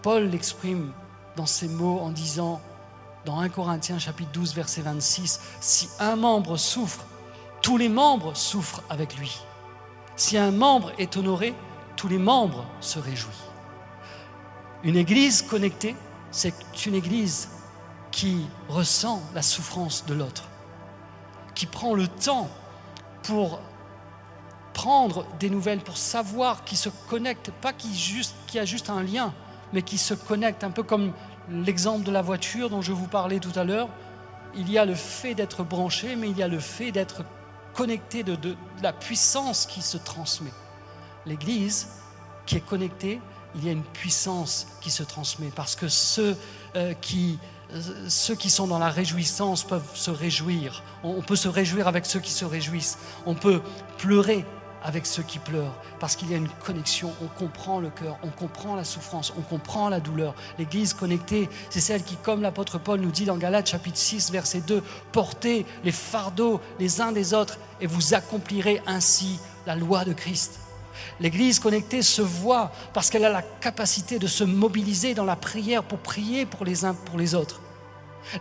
Paul 0.00 0.30
l'exprime 0.30 0.92
dans 1.36 1.44
ses 1.44 1.68
mots 1.68 2.00
en 2.00 2.08
disant, 2.08 2.62
dans 3.26 3.38
1 3.38 3.50
Corinthiens 3.50 3.98
chapitre 3.98 4.30
12 4.32 4.54
verset 4.54 4.80
26, 4.80 5.40
si 5.60 5.90
un 5.98 6.16
membre 6.16 6.56
souffre, 6.56 7.04
tous 7.60 7.76
les 7.76 7.90
membres 7.90 8.34
souffrent 8.34 8.82
avec 8.88 9.14
lui. 9.18 9.42
Si 10.16 10.38
un 10.38 10.52
membre 10.52 10.90
est 10.96 11.18
honoré, 11.18 11.54
tous 11.96 12.08
les 12.08 12.18
membres 12.18 12.64
se 12.80 12.98
réjouissent. 12.98 13.50
Une 14.84 14.96
église 14.96 15.42
connectée, 15.42 15.94
c'est 16.30 16.54
une 16.86 16.94
église 16.94 17.48
qui 18.10 18.46
ressent 18.68 19.22
la 19.34 19.42
souffrance 19.42 20.04
de 20.06 20.14
l'autre, 20.14 20.44
qui 21.54 21.66
prend 21.66 21.94
le 21.94 22.08
temps 22.08 22.48
pour 23.22 23.60
prendre 24.72 25.26
des 25.38 25.50
nouvelles, 25.50 25.80
pour 25.80 25.96
savoir 25.96 26.64
qui 26.64 26.76
se 26.76 26.88
connecte, 27.08 27.50
pas 27.50 27.72
qui, 27.72 27.94
juste, 27.94 28.34
qui 28.46 28.58
a 28.58 28.64
juste 28.64 28.90
un 28.90 29.02
lien, 29.02 29.34
mais 29.72 29.82
qui 29.82 29.98
se 29.98 30.14
connecte, 30.14 30.64
un 30.64 30.70
peu 30.70 30.82
comme 30.82 31.12
l'exemple 31.50 32.04
de 32.04 32.10
la 32.10 32.22
voiture 32.22 32.70
dont 32.70 32.82
je 32.82 32.92
vous 32.92 33.06
parlais 33.06 33.40
tout 33.40 33.56
à 33.56 33.64
l'heure. 33.64 33.88
Il 34.54 34.70
y 34.70 34.78
a 34.78 34.84
le 34.84 34.94
fait 34.94 35.34
d'être 35.34 35.62
branché, 35.64 36.16
mais 36.16 36.30
il 36.30 36.38
y 36.38 36.42
a 36.42 36.48
le 36.48 36.58
fait 36.58 36.92
d'être 36.92 37.24
connecté 37.74 38.22
de, 38.22 38.34
de, 38.34 38.56
la 38.82 38.92
puissance 38.92 39.66
qui 39.66 39.82
se 39.82 39.96
transmet. 39.96 40.52
L'Église 41.26 41.88
qui 42.46 42.56
est 42.56 42.66
connectée, 42.66 43.20
il 43.54 43.64
y 43.64 43.68
a 43.68 43.72
une 43.72 43.82
puissance 43.82 44.66
qui 44.80 44.90
se 44.90 45.02
transmet 45.02 45.50
parce 45.54 45.76
que 45.76 45.88
ceux 45.88 46.36
euh, 46.76 46.94
qui 46.94 47.38
ceux 48.08 48.34
qui 48.34 48.50
sont 48.50 48.66
dans 48.66 48.80
la 48.80 48.90
réjouissance 48.90 49.62
peuvent 49.62 49.94
se 49.94 50.10
réjouir. 50.10 50.82
On 51.04 51.22
peut 51.22 51.36
se 51.36 51.46
réjouir 51.46 51.86
avec 51.86 52.04
ceux 52.04 52.18
qui 52.18 52.32
se 52.32 52.44
réjouissent. 52.44 52.98
On 53.26 53.36
peut 53.36 53.62
pleurer 53.96 54.44
avec 54.82 55.06
ceux 55.06 55.22
qui 55.22 55.38
pleurent, 55.38 55.74
parce 55.98 56.16
qu'il 56.16 56.30
y 56.30 56.34
a 56.34 56.36
une 56.36 56.48
connexion, 56.48 57.12
on 57.22 57.26
comprend 57.26 57.80
le 57.80 57.90
cœur, 57.90 58.18
on 58.22 58.28
comprend 58.28 58.76
la 58.76 58.84
souffrance, 58.84 59.32
on 59.38 59.42
comprend 59.42 59.88
la 59.88 60.00
douleur. 60.00 60.34
L'Église 60.58 60.94
connectée, 60.94 61.48
c'est 61.68 61.80
celle 61.80 62.02
qui, 62.02 62.16
comme 62.16 62.42
l'apôtre 62.42 62.78
Paul 62.78 63.00
nous 63.00 63.10
dit 63.10 63.24
dans 63.24 63.36
Galates 63.36 63.68
chapitre 63.68 63.98
6, 63.98 64.30
verset 64.30 64.60
2, 64.60 64.82
portez 65.12 65.66
les 65.84 65.92
fardeaux 65.92 66.60
les 66.78 67.00
uns 67.00 67.12
des 67.12 67.34
autres 67.34 67.58
et 67.80 67.86
vous 67.86 68.14
accomplirez 68.14 68.82
ainsi 68.86 69.38
la 69.66 69.76
loi 69.76 70.04
de 70.04 70.12
Christ. 70.12 70.60
L'Église 71.20 71.58
connectée 71.58 72.02
se 72.02 72.22
voit 72.22 72.72
parce 72.92 73.10
qu'elle 73.10 73.24
a 73.24 73.30
la 73.30 73.42
capacité 73.42 74.18
de 74.18 74.26
se 74.26 74.44
mobiliser 74.44 75.14
dans 75.14 75.24
la 75.24 75.36
prière 75.36 75.82
pour 75.82 75.98
prier 75.98 76.46
pour 76.46 76.64
les 76.64 76.84
uns 76.84 76.94
pour 76.94 77.18
les 77.18 77.34
autres. 77.34 77.60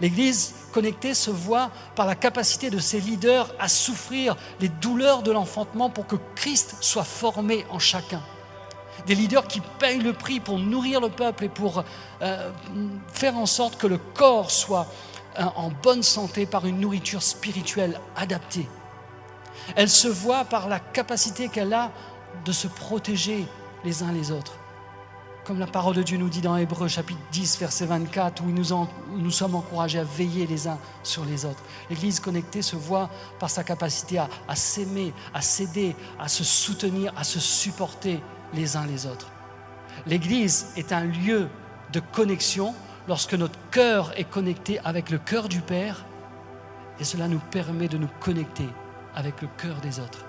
L'Église 0.01 0.53
connectée 0.71 1.13
se 1.13 1.31
voit 1.31 1.71
par 1.95 2.05
la 2.05 2.15
capacité 2.15 2.69
de 2.69 2.79
ses 2.79 2.99
leaders 2.99 3.53
à 3.59 3.67
souffrir 3.67 4.35
les 4.59 4.69
douleurs 4.69 5.23
de 5.23 5.31
l'enfantement 5.31 5.89
pour 5.89 6.05
que 6.05 6.15
Christ 6.35 6.75
soit 6.81 7.03
formé 7.03 7.65
en 7.69 7.79
chacun. 7.79 8.21
Des 9.07 9.15
leaders 9.15 9.47
qui 9.47 9.61
payent 9.79 9.99
le 9.99 10.13
prix 10.13 10.39
pour 10.39 10.59
nourrir 10.59 10.99
le 10.99 11.09
peuple 11.09 11.45
et 11.45 11.49
pour 11.49 11.83
euh, 12.21 12.51
faire 13.13 13.37
en 13.37 13.45
sorte 13.45 13.77
que 13.77 13.87
le 13.87 13.97
corps 13.97 14.51
soit 14.51 14.87
euh, 15.39 15.43
en 15.55 15.69
bonne 15.69 16.03
santé 16.03 16.45
par 16.45 16.65
une 16.65 16.79
nourriture 16.79 17.23
spirituelle 17.23 17.99
adaptée. 18.15 18.67
Elle 19.75 19.89
se 19.89 20.07
voit 20.07 20.45
par 20.45 20.67
la 20.67 20.79
capacité 20.79 21.47
qu'elle 21.47 21.73
a 21.73 21.91
de 22.45 22.51
se 22.51 22.67
protéger 22.67 23.45
les 23.83 24.03
uns 24.03 24.11
les 24.11 24.31
autres. 24.31 24.53
Comme 25.45 25.59
la 25.59 25.67
parole 25.67 25.95
de 25.95 26.03
Dieu 26.03 26.17
nous 26.17 26.29
dit 26.29 26.41
dans 26.41 26.57
Hébreu 26.57 26.87
chapitre 26.87 27.19
10 27.31 27.59
verset 27.59 27.85
24 27.85 28.43
où 28.43 28.49
nous, 28.49 28.87
nous 29.17 29.31
sommes 29.31 29.55
encouragés 29.55 29.99
à 29.99 30.03
veiller 30.03 30.45
les 30.45 30.67
uns 30.67 30.77
sur 31.01 31.25
les 31.25 31.45
autres. 31.45 31.63
L'Église 31.89 32.19
connectée 32.19 32.61
se 32.61 32.75
voit 32.75 33.09
par 33.39 33.49
sa 33.49 33.63
capacité 33.63 34.19
à, 34.19 34.29
à 34.47 34.55
s'aimer, 34.55 35.11
à 35.33 35.41
s'aider, 35.41 35.95
à 36.19 36.27
se 36.27 36.43
soutenir, 36.43 37.13
à 37.17 37.23
se 37.23 37.39
supporter 37.39 38.21
les 38.53 38.77
uns 38.77 38.85
les 38.85 39.05
autres. 39.07 39.31
L'Église 40.05 40.67
est 40.75 40.93
un 40.93 41.05
lieu 41.05 41.49
de 41.91 41.99
connexion 41.99 42.75
lorsque 43.07 43.33
notre 43.33 43.57
cœur 43.71 44.11
est 44.19 44.29
connecté 44.29 44.79
avec 44.85 45.09
le 45.09 45.17
cœur 45.17 45.49
du 45.49 45.61
Père 45.61 46.05
et 46.99 47.03
cela 47.03 47.27
nous 47.27 47.39
permet 47.39 47.87
de 47.87 47.97
nous 47.97 48.09
connecter 48.19 48.69
avec 49.15 49.41
le 49.41 49.47
cœur 49.57 49.81
des 49.81 49.99
autres. 49.99 50.28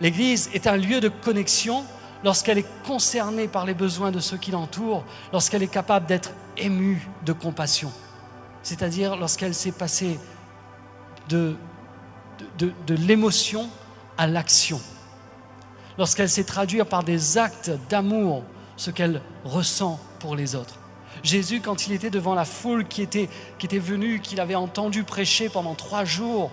L'Église 0.00 0.50
est 0.52 0.66
un 0.66 0.76
lieu 0.76 1.00
de 1.00 1.08
connexion 1.08 1.84
lorsqu'elle 2.24 2.58
est 2.58 2.84
concernée 2.86 3.48
par 3.48 3.66
les 3.66 3.74
besoins 3.74 4.10
de 4.10 4.20
ceux 4.20 4.36
qui 4.36 4.50
l'entourent, 4.50 5.04
lorsqu'elle 5.32 5.62
est 5.62 5.68
capable 5.68 6.06
d'être 6.06 6.32
émue 6.56 7.08
de 7.24 7.32
compassion, 7.32 7.92
c'est-à-dire 8.62 9.16
lorsqu'elle 9.16 9.54
s'est 9.54 9.72
passée 9.72 10.18
de, 11.28 11.56
de, 12.58 12.94
l'émotion 12.94 13.68
à 14.18 14.26
l'action, 14.26 14.80
lorsqu'elle 15.98 16.28
s'est 16.28 16.44
traduite 16.44 16.84
par 16.84 17.02
des 17.02 17.38
actes 17.38 17.70
d'amour, 17.88 18.44
ce 18.76 18.90
qu'elle 18.90 19.20
ressent 19.44 20.00
pour 20.18 20.36
les 20.36 20.54
autres. 20.54 20.78
Jésus, 21.22 21.60
quand 21.60 21.86
il 21.86 21.92
était 21.92 22.10
devant 22.10 22.34
la 22.34 22.44
foule 22.44 22.86
qui 22.86 23.02
était, 23.02 23.28
qui 23.58 23.66
était 23.66 23.78
venue, 23.78 24.20
qu'il 24.20 24.40
avait 24.40 24.54
entendu 24.54 25.04
prêcher 25.04 25.48
pendant 25.48 25.74
trois 25.74 26.04
jours, 26.04 26.50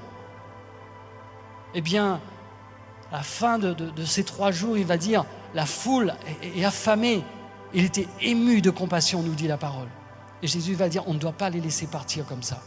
eh 1.73 1.82
bien, 1.82 2.19
à 3.12 3.17
la 3.17 3.24
fin 3.24 3.58
de, 3.58 3.76
ces 4.06 4.24
trois 4.24 4.52
jours, 4.52 4.78
il 4.78 4.86
va 4.86 4.98
dire, 4.98 5.26
la 5.54 5.65
foule 5.65 6.13
est, 6.43 6.63
affamée. 6.63 7.24
Il 7.74 7.86
était 7.86 8.08
ému 8.22 8.62
de 8.62 8.69
compassion, 8.69 9.22
nous 9.22 9.34
dit 9.34 9.48
la 9.48 9.58
parole. 9.58 9.88
Et 10.41 10.48
Jésus 10.48 10.76
va 10.76 10.89
dire, 10.89 11.04
on 11.08 11.13
ne 11.13 11.19
doit 11.19 11.34
pas 11.34 11.50
les 11.50 11.60
laisser 11.60 11.88
partir 11.88 12.26
comme 12.26 12.43
ça. 12.43 12.62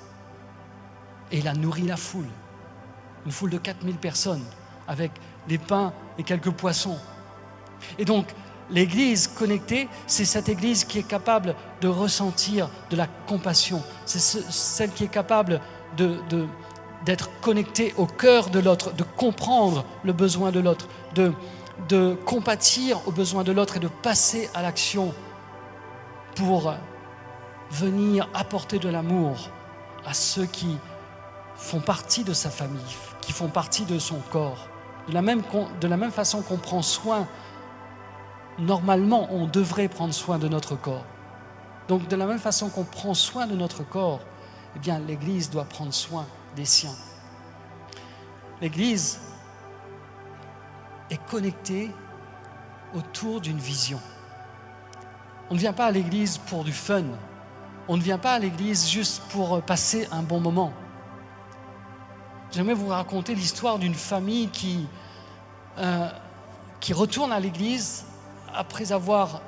Et 1.31 1.39
il 1.39 1.49
a 1.49 1.55
nourri 1.55 1.83
la 1.83 1.97
foule, 1.97 2.29
une 3.25 3.33
foule 3.33 3.51
de 3.51 3.59
4000 3.59 3.97
personnes, 3.97 4.45
avec 4.89 5.13
des 5.49 5.59
pains 5.59 5.93
et 6.19 6.25
quelques 6.25 6.51
poissons. 6.51 6.99
Et 7.99 8.05
donc, 8.05 8.27
l'église 8.71 9.29
connectée, 9.29 9.89
c'est 10.07 10.25
cette 10.25 10.49
église 10.49 10.85
qui 10.85 10.99
est 10.99 11.07
capable 11.07 11.55
de 11.81 11.89
ressentir 11.89 12.69
de 12.91 12.97
la 12.97 13.07
compassion. 13.07 13.83
C'est 14.07 14.21
celle 14.21 14.91
qui 14.91 15.05
est 15.05 15.09
capable 15.09 15.61
de 15.97 16.19
d'être 17.05 17.31
connecté 17.41 17.95
au 17.97 18.07
cœur 18.07 18.51
de 18.51 18.59
l'autre, 18.59 18.93
de 18.93 19.05
comprendre 19.17 19.85
le 20.05 20.13
besoin 20.13 20.51
de 20.51 20.61
l'autre, 20.61 20.87
de, 21.15 21.33
de 21.89 22.17
compatir 22.27 23.01
aux 23.07 23.13
besoins 23.13 23.45
de 23.45 23.53
l'autre 23.53 23.77
et 23.77 23.81
de 23.81 23.89
passer 23.89 24.49
à 24.55 24.63
l'action 24.63 25.15
pour 26.35 26.75
venir 27.71 28.29
apporter 28.35 28.79
de 28.79 28.89
l'amour 28.89 29.51
à 30.07 30.15
ceux 30.15 30.47
qui 30.47 30.77
font 31.57 31.81
partie 31.81 32.25
de 32.25 32.33
sa 32.33 32.51
famille, 32.51 32.81
qui 33.21 33.33
font 33.33 33.49
partie 33.49 33.85
de 33.85 33.99
son 33.99 34.19
corps. 34.31 34.69
De 35.09 35.15
la 35.15 35.23
même, 35.23 35.43
de 35.81 35.89
la 35.89 35.97
même 35.97 36.11
façon 36.11 36.43
qu'on 36.43 36.57
prend 36.57 36.83
soin, 36.83 37.27
normalement, 38.59 39.29
on 39.31 39.47
devrait 39.47 39.89
prendre 39.89 40.15
soin 40.15 40.39
de 40.39 40.49
notre 40.49 40.77
corps. 40.77 41.05
Donc 41.89 42.09
de 42.09 42.17
la 42.17 42.27
même 42.27 42.39
façon 42.39 42.69
qu'on 42.69 42.85
prend 42.85 43.15
soin 43.15 43.47
de 43.47 43.57
notre 43.57 43.83
corps, 43.83 44.21
eh 44.77 44.79
bien 44.79 44.99
l'Église 45.01 45.51
doit 45.51 45.65
prendre 45.65 45.93
soin 45.93 46.27
des 46.57 46.65
siens. 46.65 46.95
L'Église 48.61 49.21
est 51.11 51.25
connectée 51.27 51.91
autour 52.95 53.41
d'une 53.41 53.59
vision. 53.59 54.01
On 55.51 55.55
ne 55.55 55.59
vient 55.59 55.73
pas 55.73 55.87
à 55.87 55.91
l'Église 55.91 56.39
pour 56.39 56.65
du 56.65 56.73
fun. 56.73 57.05
On 57.89 57.97
ne 57.97 58.03
vient 58.03 58.19
pas 58.19 58.35
à 58.35 58.39
l'Église 58.39 58.89
juste 58.89 59.23
pour 59.31 59.61
passer 59.63 60.09
un 60.13 60.23
bon 60.23 60.41
moment. 60.41 60.73
J'aimerais 62.53 62.75
vous 62.75 62.89
raconter 62.89 63.35
l'histoire 63.35 63.79
d'une 63.79 63.95
famille 63.95 64.49
qui, 64.49 64.87
euh, 65.79 66.09
qui 66.81 66.93
retourne 66.93 67.33
à 67.33 67.41
l'Église 67.41 68.05
après 68.55 68.93
avoir 68.93 69.41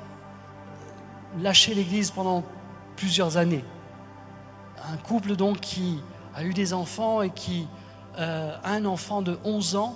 lâché 1.38 1.74
l'Église 1.74 2.10
pendant 2.10 2.42
plusieurs 2.96 3.36
années. 3.36 3.64
Un 4.90 4.96
couple 4.96 5.36
donc 5.36 5.60
qui 5.60 6.02
a 6.34 6.44
eu 6.44 6.52
des 6.52 6.72
enfants 6.72 7.22
et 7.22 7.30
qui 7.30 7.66
euh, 8.18 8.56
a 8.62 8.70
un 8.70 8.84
enfant 8.84 9.22
de 9.22 9.38
11 9.44 9.76
ans 9.76 9.94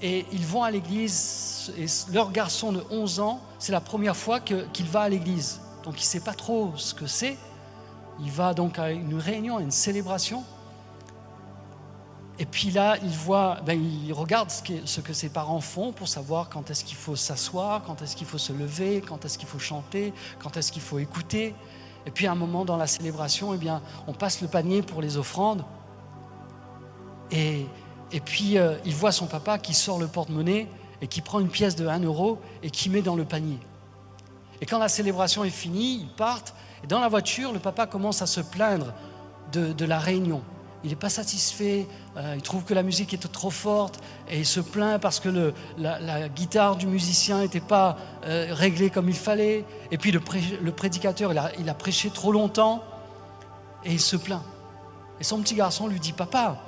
et 0.00 0.26
ils 0.32 0.44
vont 0.44 0.62
à 0.64 0.70
l'église 0.70 1.72
et 1.78 1.86
leur 2.12 2.32
garçon 2.32 2.72
de 2.72 2.82
11 2.90 3.20
ans, 3.20 3.40
c'est 3.58 3.72
la 3.72 3.80
première 3.80 4.16
fois 4.16 4.40
qu'il 4.40 4.66
qu 4.72 4.82
va 4.82 5.02
à 5.02 5.08
l'église. 5.08 5.60
Donc 5.84 5.94
il 5.94 6.04
ne 6.04 6.06
sait 6.06 6.20
pas 6.20 6.34
trop 6.34 6.72
ce 6.76 6.92
que 6.92 7.06
c'est. 7.06 7.36
Il 8.20 8.30
va 8.30 8.52
donc 8.52 8.78
à 8.78 8.90
une 8.90 9.14
réunion, 9.14 9.58
à 9.58 9.62
une 9.62 9.70
célébration. 9.70 10.44
Et 12.38 12.46
puis 12.46 12.70
là, 12.70 12.96
il 13.02 13.10
voit, 13.10 13.60
ben, 13.64 13.80
il 13.80 14.12
regarde 14.12 14.50
ce 14.50 14.62
que, 14.62 14.72
ce 14.84 15.00
que 15.00 15.12
ses 15.12 15.28
parents 15.28 15.60
font 15.60 15.92
pour 15.92 16.08
savoir 16.08 16.48
quand 16.48 16.70
est-ce 16.70 16.84
qu'il 16.84 16.96
faut 16.96 17.14
s'asseoir, 17.14 17.84
quand 17.84 18.02
est-ce 18.02 18.16
qu'il 18.16 18.26
faut 18.26 18.38
se 18.38 18.52
lever, 18.52 19.02
quand 19.06 19.24
est-ce 19.24 19.38
qu'il 19.38 19.48
faut 19.48 19.60
chanter, 19.60 20.12
quand 20.40 20.56
est-ce 20.56 20.72
qu'il 20.72 20.82
faut 20.82 20.98
écouter. 20.98 21.54
Et 22.06 22.10
puis 22.10 22.26
à 22.26 22.32
un 22.32 22.36
moment 22.36 22.64
dans 22.64 22.76
la 22.76 22.86
célébration, 22.86 23.54
eh 23.54 23.68
on 24.06 24.12
passe 24.12 24.40
le 24.40 24.48
panier 24.48 24.82
pour 24.82 25.02
les 25.02 25.16
offrandes. 25.16 25.64
Et, 27.30 27.66
puis 28.24 28.58
euh, 28.58 28.76
il 28.84 28.94
voit 28.94 29.12
son 29.12 29.26
papa 29.26 29.58
qui 29.58 29.72
sort 29.72 29.98
le 29.98 30.06
porte-monnaie 30.06 30.68
et 31.00 31.06
qui 31.06 31.20
prend 31.20 31.40
une 31.40 31.48
pièce 31.48 31.76
de 31.76 31.86
1 31.86 32.00
euro 32.00 32.38
et 32.62 32.70
qui 32.70 32.90
met 32.90 33.02
dans 33.02 33.16
le 33.16 33.24
panier. 33.24 33.58
Et 34.60 34.66
quand 34.66 34.78
la 34.78 34.88
célébration 34.88 35.44
est 35.44 35.50
finie, 35.50 36.00
ils 36.02 36.14
partent. 36.14 36.54
Et 36.84 36.86
dans 36.86 37.00
la 37.00 37.08
voiture, 37.08 37.52
le 37.52 37.58
papa 37.58 37.86
commence 37.86 38.22
à 38.22 38.26
se 38.26 38.40
plaindre 38.40 38.92
de 39.52 39.84
la 39.84 39.98
réunion. 39.98 40.42
Il 40.84 40.90
n'est 40.90 40.96
pas 40.96 41.08
satisfait, 41.08 41.86
euh, 42.16 42.34
il 42.34 42.42
trouve 42.42 42.64
que 42.64 42.74
la 42.74 42.82
musique 42.82 43.14
est 43.14 43.32
trop 43.32 43.50
forte 43.50 44.00
et 44.28 44.38
il 44.38 44.46
se 44.46 44.58
plaint 44.58 45.00
parce 45.00 45.20
que 45.20 45.52
la, 45.78 46.28
guitare 46.28 46.76
du 46.76 46.88
musicien 46.88 47.40
n'était 47.40 47.60
pas 47.60 47.96
euh, 48.24 48.48
réglée 48.50 48.90
comme 48.90 49.08
il 49.08 49.14
fallait. 49.14 49.64
Et 49.92 49.98
puis 49.98 50.10
le, 50.10 50.18
pré, 50.18 50.40
le 50.60 50.72
prédicateur, 50.72 51.32
il 51.58 51.68
a, 51.68 51.74
prêché 51.74 52.10
trop 52.10 52.32
longtemps 52.32 52.82
et 53.84 53.92
il 53.92 54.00
se 54.00 54.16
plaint. 54.16 54.42
Et 55.20 55.24
son 55.24 55.40
petit 55.40 55.54
garçon 55.54 55.86
lui 55.86 56.00
dit, 56.00 56.12
papa, 56.12 56.58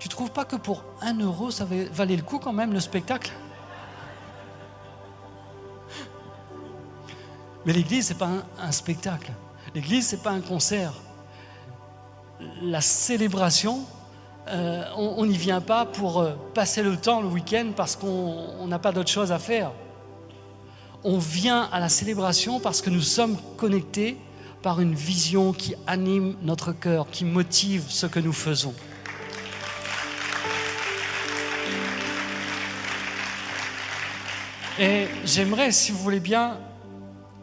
Tu 0.00 0.08
trouves 0.08 0.32
pas 0.32 0.44
que 0.44 0.56
pour 0.56 0.82
un 1.00 1.14
euro, 1.20 1.50
ça 1.52 1.64
valait 1.92 2.16
le 2.16 2.22
coup 2.22 2.40
quand 2.40 2.52
même 2.52 2.72
le 2.72 2.80
spectacle? 2.80 3.30
Mais 7.66 7.72
l'église, 7.72 8.08
ce 8.08 8.12
n'est 8.12 8.18
pas 8.18 8.30
un, 8.58 8.72
spectacle. 8.72 9.30
L'église, 9.74 10.08
ce 10.08 10.16
n'est 10.16 10.22
pas 10.22 10.30
un 10.30 10.40
concert. 10.40 10.92
La 12.62 12.80
célébration, 12.80 13.84
euh, 14.48 14.84
on 14.96 15.26
n'y 15.26 15.36
vient 15.36 15.60
pas 15.60 15.86
pour 15.86 16.20
euh, 16.20 16.32
passer 16.54 16.82
le 16.82 16.96
temps 16.96 17.20
le 17.20 17.28
week-end 17.28 17.68
parce 17.76 17.96
qu'on 17.96 18.66
n'a 18.66 18.78
pas 18.78 18.92
d'autre 18.92 19.10
chose 19.10 19.32
à 19.32 19.38
faire. 19.38 19.70
On 21.04 21.18
vient 21.18 21.68
à 21.72 21.80
la 21.80 21.88
célébration 21.88 22.60
parce 22.60 22.82
que 22.82 22.90
nous 22.90 23.00
sommes 23.00 23.36
connectés 23.56 24.16
par 24.62 24.80
une 24.80 24.94
vision 24.94 25.52
qui 25.52 25.74
anime 25.86 26.36
notre 26.42 26.72
cœur, 26.72 27.08
qui 27.10 27.24
motive 27.24 27.84
ce 27.88 28.06
que 28.06 28.20
nous 28.20 28.32
faisons. 28.32 28.74
Et 34.78 35.08
j'aimerais, 35.24 35.72
si 35.72 35.92
vous 35.92 35.98
voulez 35.98 36.20
bien, 36.20 36.56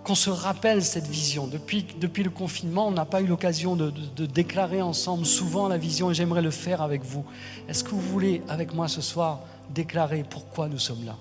qu'on 0.08 0.15
se 0.15 0.30
rappelle 0.30 0.86
cette 0.86 1.08
vision. 1.08 1.48
Depuis, 1.48 2.24
le 2.24 2.30
confinement, 2.30 2.88
on 2.88 2.91
n'a 2.91 3.04
pas 3.04 3.20
eu 3.20 3.28
l'occasion 3.28 3.76
de, 3.76 3.91
de, 4.15 4.26
déclarer 4.26 4.82
ensemble 4.82 5.26
souvent 5.26 5.67
la 5.67 5.78
vision 5.78 6.10
et 6.10 6.13
j'aimerais 6.13 6.41
le 6.41 6.50
faire 6.50 6.82
avec 6.82 7.04
vous. 7.04 7.26
Est-ce 7.67 7.84
que 7.84 7.89
vous 7.89 8.00
voulez, 8.00 8.41
avec 8.48 8.74
moi 8.74 8.88
ce 8.88 9.02
soir, 9.02 9.41
déclarer 9.70 10.24
pourquoi 10.30 10.70
nous 10.70 10.80
sommes 10.80 11.06
là? 11.06 11.17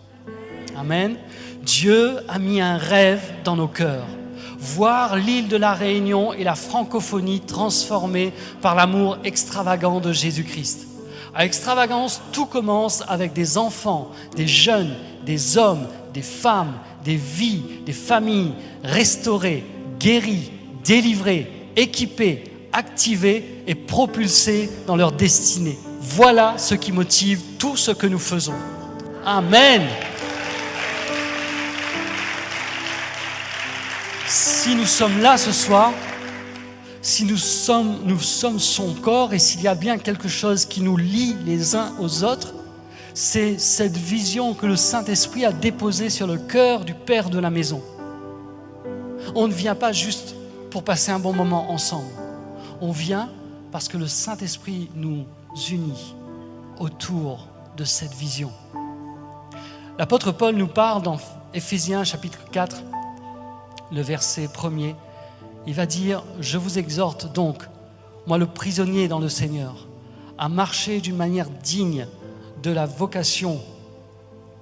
Amen. 0.76 1.16
Dieu 1.64 2.18
a 2.28 2.38
mis 2.38 2.60
un 2.60 2.76
rêve 2.76 3.24
dans 3.42 3.56
nos 3.56 3.66
cœurs. 3.66 4.06
Voir 4.56 5.16
l'île 5.16 5.48
de 5.48 5.56
la 5.56 5.74
Réunion 5.74 6.32
et 6.32 6.44
la 6.44 6.54
francophonie 6.54 7.40
transformées 7.40 8.32
par 8.62 8.76
l'amour 8.76 9.18
extravagant 9.24 9.98
de 9.98 10.12
Jésus-Christ. 10.12 10.86
À 11.34 11.44
extravagance, 11.44 12.22
tout 12.30 12.46
commence 12.46 13.02
avec 13.08 13.32
des 13.32 13.58
enfants, 13.58 14.12
des 14.36 14.46
jeunes, 14.46 14.94
des 15.24 15.58
hommes, 15.58 15.88
des 16.14 16.22
femmes, 16.22 16.74
des 17.06 17.16
vies, 17.16 17.62
des 17.86 17.92
familles 17.92 18.52
restaurées, 18.82 19.64
guéries, 19.98 20.50
délivrées, 20.84 21.70
équipées, 21.76 22.42
activées 22.72 23.62
et 23.66 23.76
propulsées 23.76 24.68
dans 24.88 24.96
leur 24.96 25.12
destinée. 25.12 25.78
Voilà 26.00 26.58
ce 26.58 26.74
qui 26.74 26.90
motive 26.90 27.40
tout 27.58 27.76
ce 27.76 27.92
que 27.92 28.08
nous 28.08 28.18
faisons. 28.18 28.54
Amen. 29.24 29.82
Si 34.26 34.74
nous 34.74 34.84
sommes 34.84 35.20
là 35.20 35.38
ce 35.38 35.52
soir, 35.52 35.92
si 37.00 37.24
nous 37.24 37.36
sommes, 37.36 38.58
son 38.58 38.94
corps 38.94 39.32
et 39.32 39.38
s'il 39.38 39.62
y 39.62 39.68
a 39.68 39.76
bien 39.76 39.96
quelque 39.96 40.26
chose 40.26 40.64
qui 40.66 40.80
nous 40.80 40.96
lie 40.96 41.36
les 41.46 41.76
uns 41.76 41.92
aux 42.00 42.24
autres, 42.24 42.55
c'est 43.16 43.58
cette 43.58 43.96
vision 43.96 44.52
que 44.52 44.66
le 44.66 44.76
Saint-Esprit 44.76 45.46
a 45.46 45.52
déposée 45.52 46.10
sur 46.10 46.26
le 46.26 46.36
cœur 46.36 46.84
du 46.84 46.92
Père 46.92 47.30
de 47.30 47.38
la 47.38 47.48
maison. 47.48 47.82
On 49.34 49.48
ne 49.48 49.54
vient 49.54 49.74
pas 49.74 49.90
juste 49.90 50.34
pour 50.70 50.82
passer 50.82 51.12
un 51.12 51.18
bon 51.18 51.32
moment 51.32 51.70
ensemble. 51.70 52.10
On 52.82 52.92
vient 52.92 53.30
parce 53.72 53.88
que 53.88 53.96
le 53.96 54.06
Saint-Esprit 54.06 54.90
nous 54.94 55.24
unit 55.70 56.14
autour 56.78 57.48
de 57.78 57.84
cette 57.84 58.12
vision. 58.12 58.52
L'apôtre 59.98 60.30
Paul 60.30 60.54
nous 60.54 60.68
parle 60.68 61.02
dans 61.02 61.16
Éphésiens 61.54 62.04
chapitre 62.04 62.40
4 62.52 62.82
le 63.92 64.02
verset 64.02 64.46
premier, 64.46 64.94
il 65.66 65.72
va 65.72 65.86
dire, 65.86 66.22
je 66.40 66.58
vous 66.58 66.78
exhorte 66.78 67.32
donc, 67.32 67.62
moi 68.26 68.36
le 68.36 68.46
prisonnier 68.46 69.08
dans 69.08 69.20
le 69.20 69.30
Seigneur, 69.30 69.86
à 70.36 70.50
marcher 70.50 71.00
d'une 71.00 71.16
manière 71.16 71.48
digne 71.48 72.06
de 72.66 72.72
la 72.72 72.84
vocation 72.86 73.60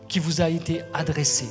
qui 0.08 0.18
vous 0.18 0.40
a 0.40 0.48
été 0.48 0.82
adressée. 0.92 1.48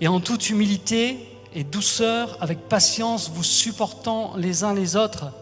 Et 0.00 0.06
en 0.06 0.20
toute 0.20 0.50
humilité 0.50 1.16
et 1.54 1.64
douceur, 1.64 2.38
avec 2.40 2.68
patience, 2.68 3.30
vous 3.34 3.42
supportant 3.42 4.34
les 4.36 4.62
uns 4.64 4.74
les 4.74 4.96
autres, 4.96 5.32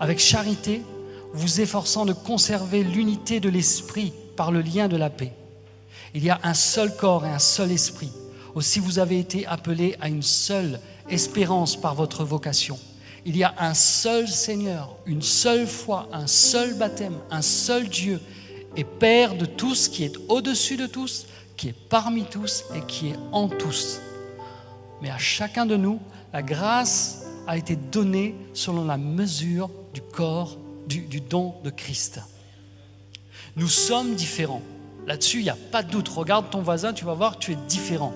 avec 0.00 0.18
charité, 0.18 0.82
vous 1.34 1.60
efforçant 1.60 2.06
de 2.06 2.12
conserver 2.12 2.82
l'unité 2.82 3.40
de 3.40 3.48
l'esprit 3.48 4.12
par 4.36 4.52
le 4.52 4.62
lien 4.62 4.88
de 4.88 4.96
la 4.96 5.10
paix. 5.10 5.32
Il 6.14 6.24
y 6.24 6.30
a 6.30 6.40
un 6.42 6.54
seul 6.54 6.96
corps 6.96 7.26
et 7.26 7.30
un 7.30 7.38
seul 7.38 7.70
esprit 7.70 8.12
aussi 8.54 8.80
vous 8.80 8.98
avez 8.98 9.18
été 9.18 9.46
appelés 9.46 9.96
à 10.00 10.08
une 10.08 10.22
seule 10.22 10.80
espérance 11.08 11.80
par 11.80 11.94
votre 11.94 12.24
vocation. 12.24 12.78
Il 13.24 13.36
y 13.36 13.44
a 13.44 13.54
un 13.58 13.74
seul 13.74 14.26
Seigneur, 14.28 14.96
une 15.06 15.22
seule 15.22 15.66
foi, 15.66 16.08
un 16.12 16.26
seul 16.26 16.74
baptême, 16.74 17.16
un 17.30 17.42
seul 17.42 17.88
Dieu 17.88 18.20
et 18.76 18.84
Père 18.84 19.34
de 19.36 19.44
tous, 19.44 19.88
qui 19.88 20.04
est 20.04 20.16
au-dessus 20.28 20.76
de 20.76 20.86
tous, 20.86 21.26
qui 21.56 21.68
est 21.68 21.88
parmi 21.88 22.24
tous 22.24 22.64
et 22.74 22.80
qui 22.86 23.08
est 23.08 23.18
en 23.32 23.48
tous. 23.48 24.00
Mais 25.00 25.10
à 25.10 25.18
chacun 25.18 25.66
de 25.66 25.76
nous, 25.76 26.00
la 26.32 26.42
grâce 26.42 27.24
a 27.46 27.56
été 27.56 27.76
donnée 27.76 28.34
selon 28.54 28.84
la 28.84 28.96
mesure 28.96 29.70
du 29.92 30.00
corps, 30.00 30.56
du, 30.86 31.20
don 31.20 31.54
de 31.64 31.70
Christ. 31.70 32.20
Nous 33.56 33.68
sommes 33.68 34.14
différents. 34.14 34.62
Là-dessus, 35.06 35.38
il 35.38 35.44
n'y 35.44 35.50
a 35.50 35.56
pas 35.70 35.82
de 35.82 35.90
doute. 35.90 36.08
Regarde 36.08 36.50
ton 36.50 36.62
voisin, 36.62 36.92
tu 36.92 37.04
vas 37.04 37.14
voir, 37.14 37.38
tu 37.38 37.52
es 37.52 37.56
différent 37.68 38.14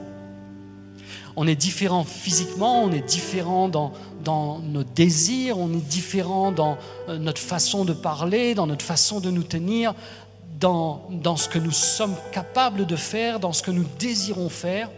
on 1.36 1.46
est 1.46 1.54
différent 1.54 2.02
physiquement, 2.02 2.82
on 2.82 2.90
est 2.90 3.06
différent 3.06 3.68
dans, 3.68 3.92
dans 4.24 4.58
nos 4.58 4.82
désirs, 4.82 5.58
on 5.58 5.70
est 5.72 5.86
différent 5.86 6.50
dans 6.50 6.78
euh, 7.08 7.18
notre 7.18 7.40
façon 7.40 7.84
de 7.84 7.92
parler, 7.92 8.54
dans 8.54 8.66
notre 8.66 8.84
façon 8.84 9.20
de 9.20 9.30
nous 9.30 9.42
tenir, 9.42 9.94
dans, 10.58 11.36
ce 11.36 11.48
que 11.48 11.58
nous 11.58 11.70
sommes 11.70 12.14
capables 12.32 12.86
de 12.86 12.96
faire, 12.96 13.40
dans 13.40 13.52
ce 13.52 13.62
que 13.62 13.70
nous 13.70 13.86
désirons 13.98 14.48
faire, 14.48 14.90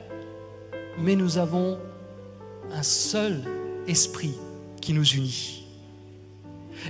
mais 0.99 1.17
nous 1.17 1.39
avons 1.39 1.79
un 2.73 2.83
seul 2.83 3.43
esprit 3.87 4.35
qui 4.81 4.93
nous 4.93 5.07
unit. 5.07 5.65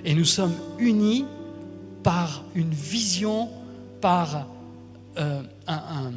Et 0.04 0.14
nous 0.14 0.24
sommes 0.24 0.54
unis 0.78 1.24
par 2.02 2.44
une 2.54 2.70
vision, 2.70 3.48
par 4.00 4.46
euh, 5.16 5.42
un 5.66 6.12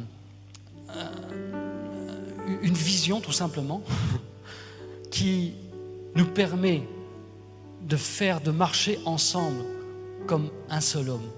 une 2.62 2.74
vision 2.74 3.20
tout 3.20 3.32
simplement 3.32 3.82
qui 5.10 5.54
nous 6.14 6.26
permet 6.26 6.82
de 7.82 7.96
faire, 7.96 8.40
de 8.40 8.50
marcher 8.50 8.98
ensemble 9.04 9.64
comme 10.26 10.50
un 10.68 10.80
seul 10.80 11.08
homme. 11.08 11.28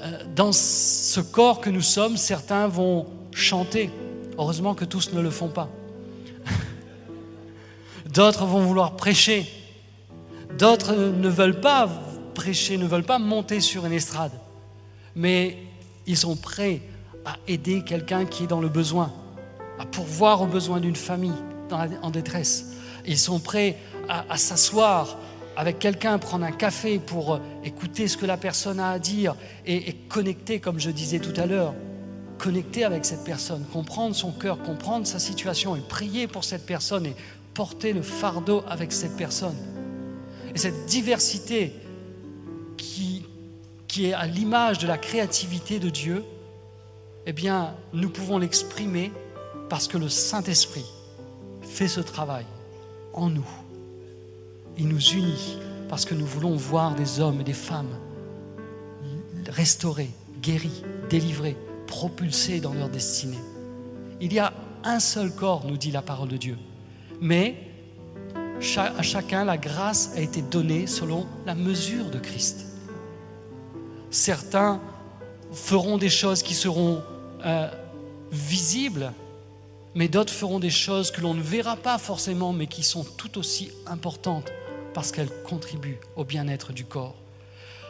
Euh, 0.00 0.24
dans 0.34 0.52
ce 0.52 1.20
corps 1.20 1.60
que 1.60 1.70
nous 1.70 1.82
sommes, 1.82 2.16
certains 2.16 2.66
vont 2.66 3.06
chanter. 3.32 3.90
Heureusement 4.38 4.74
que 4.74 4.84
tous 4.84 5.12
ne 5.12 5.20
le 5.20 5.30
font 5.30 5.48
pas. 5.48 5.68
D'autres 8.06 8.44
vont 8.44 8.60
vouloir 8.60 8.96
prêcher. 8.96 9.46
D'autres 10.58 10.94
ne 10.94 11.28
veulent 11.28 11.60
pas 11.60 11.88
prêcher, 12.34 12.76
ne 12.76 12.86
veulent 12.86 13.04
pas 13.04 13.18
monter 13.18 13.60
sur 13.60 13.86
une 13.86 13.92
estrade. 13.92 14.32
Mais 15.14 15.58
ils 16.06 16.16
sont 16.16 16.36
prêts 16.36 16.82
à 17.24 17.36
aider 17.46 17.82
quelqu'un 17.82 18.26
qui 18.26 18.44
est 18.44 18.48
dans 18.48 18.60
le 18.60 18.68
besoin 18.68 19.12
à 19.78 19.86
pourvoir 19.86 20.42
aux 20.42 20.46
besoins 20.46 20.80
d'une 20.80 20.96
famille 20.96 21.32
en 22.02 22.10
détresse. 22.10 22.74
Ils 23.06 23.18
sont 23.18 23.40
prêts 23.40 23.76
à, 24.08 24.36
s'asseoir 24.36 25.16
avec 25.56 25.78
quelqu'un, 25.78 26.18
prendre 26.18 26.44
un 26.44 26.52
café 26.52 26.98
pour 26.98 27.34
euh, 27.34 27.38
écouter 27.64 28.08
ce 28.08 28.16
que 28.16 28.26
la 28.26 28.36
personne 28.36 28.80
a 28.80 28.90
à 28.90 28.98
dire 28.98 29.36
et, 29.66 29.92
connecter, 30.08 30.60
comme 30.60 30.78
je 30.78 30.90
disais 30.90 31.18
tout 31.18 31.38
à 31.40 31.46
l'heure, 31.46 31.74
connecter 32.38 32.84
avec 32.84 33.04
cette 33.04 33.24
personne, 33.24 33.64
comprendre 33.72 34.14
son 34.14 34.32
cœur, 34.32 34.60
comprendre 34.62 35.06
sa 35.06 35.18
situation 35.18 35.76
et 35.76 35.80
prier 35.80 36.26
pour 36.26 36.44
cette 36.44 36.66
personne 36.66 37.06
et 37.06 37.14
porter 37.54 37.92
le 37.92 38.02
fardeau 38.02 38.64
avec 38.68 38.92
cette 38.92 39.16
personne. 39.16 39.56
Et 40.54 40.58
cette 40.58 40.86
diversité 40.86 41.72
qui, 42.76 43.24
qui 43.86 44.06
est 44.06 44.12
à 44.12 44.26
l'image 44.26 44.78
de 44.78 44.86
la 44.86 44.98
créativité 44.98 45.78
de 45.78 45.90
Dieu, 45.90 46.24
eh 47.26 47.32
bien, 47.32 47.74
nous 47.92 48.10
pouvons 48.10 48.38
l'exprimer 48.38 49.12
parce 49.70 49.88
que 49.88 49.96
le 49.96 50.08
Saint-Esprit 50.08 50.84
fait 51.62 51.88
ce 51.88 52.00
travail 52.00 52.44
en 53.14 53.30
nous. 53.30 53.63
Il 54.78 54.88
nous 54.88 55.00
unit 55.00 55.58
parce 55.88 56.04
que 56.04 56.14
nous 56.14 56.26
voulons 56.26 56.56
voir 56.56 56.94
des 56.94 57.20
hommes 57.20 57.40
et 57.40 57.44
des 57.44 57.52
femmes 57.52 57.96
restaurés, 59.48 60.10
guéris, 60.40 60.82
délivrés, 61.10 61.56
propulsés 61.86 62.60
dans 62.60 62.74
leur 62.74 62.88
destinée. 62.88 63.38
Il 64.20 64.32
y 64.32 64.38
a 64.38 64.52
un 64.84 65.00
seul 65.00 65.30
corps, 65.30 65.64
nous 65.66 65.76
dit 65.76 65.90
la 65.90 66.02
parole 66.02 66.28
de 66.28 66.36
Dieu. 66.36 66.58
Mais 67.20 67.56
à 68.76 69.02
chacun, 69.02 69.44
la 69.44 69.58
grâce 69.58 70.12
a 70.16 70.20
été 70.20 70.40
donnée 70.40 70.86
selon 70.86 71.26
la 71.44 71.54
mesure 71.54 72.10
de 72.10 72.18
Christ. 72.18 72.66
Certains 74.10 74.80
feront 75.52 75.98
des 75.98 76.08
choses 76.08 76.42
qui 76.42 76.54
seront 76.54 77.02
euh, 77.44 77.68
visibles 78.32 79.12
mais 79.94 80.08
d'autres 80.08 80.32
feront 80.32 80.58
des 80.58 80.70
choses 80.70 81.10
que 81.10 81.20
l'on 81.20 81.34
ne 81.34 81.42
verra 81.42 81.76
pas 81.76 81.98
forcément, 81.98 82.52
mais 82.52 82.66
qui 82.66 82.82
sont 82.82 83.04
tout 83.04 83.38
aussi 83.38 83.70
importantes 83.86 84.50
parce 84.94 85.12
qu'elles 85.12 85.42
contribuent 85.42 85.98
au 86.16 86.24
bien-être 86.24 86.72
du 86.72 86.84
corps. 86.84 87.16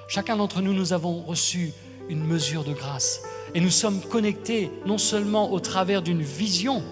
Chacun 0.08 0.36
d'entre 0.36 0.60
nous, 0.60 0.72
nous 0.72 0.92
avons 0.92 1.22
reçu 1.22 1.72
une 2.08 2.24
mesure 2.24 2.64
de 2.64 2.72
grâce. 2.72 3.22
Et 3.54 3.60
nous 3.60 3.70
sommes 3.70 4.00
connectés 4.00 4.70
non 4.86 4.98
seulement 4.98 5.52
au 5.52 5.60
travers 5.60 6.02
d'une 6.02 6.22
vision, 6.22 6.82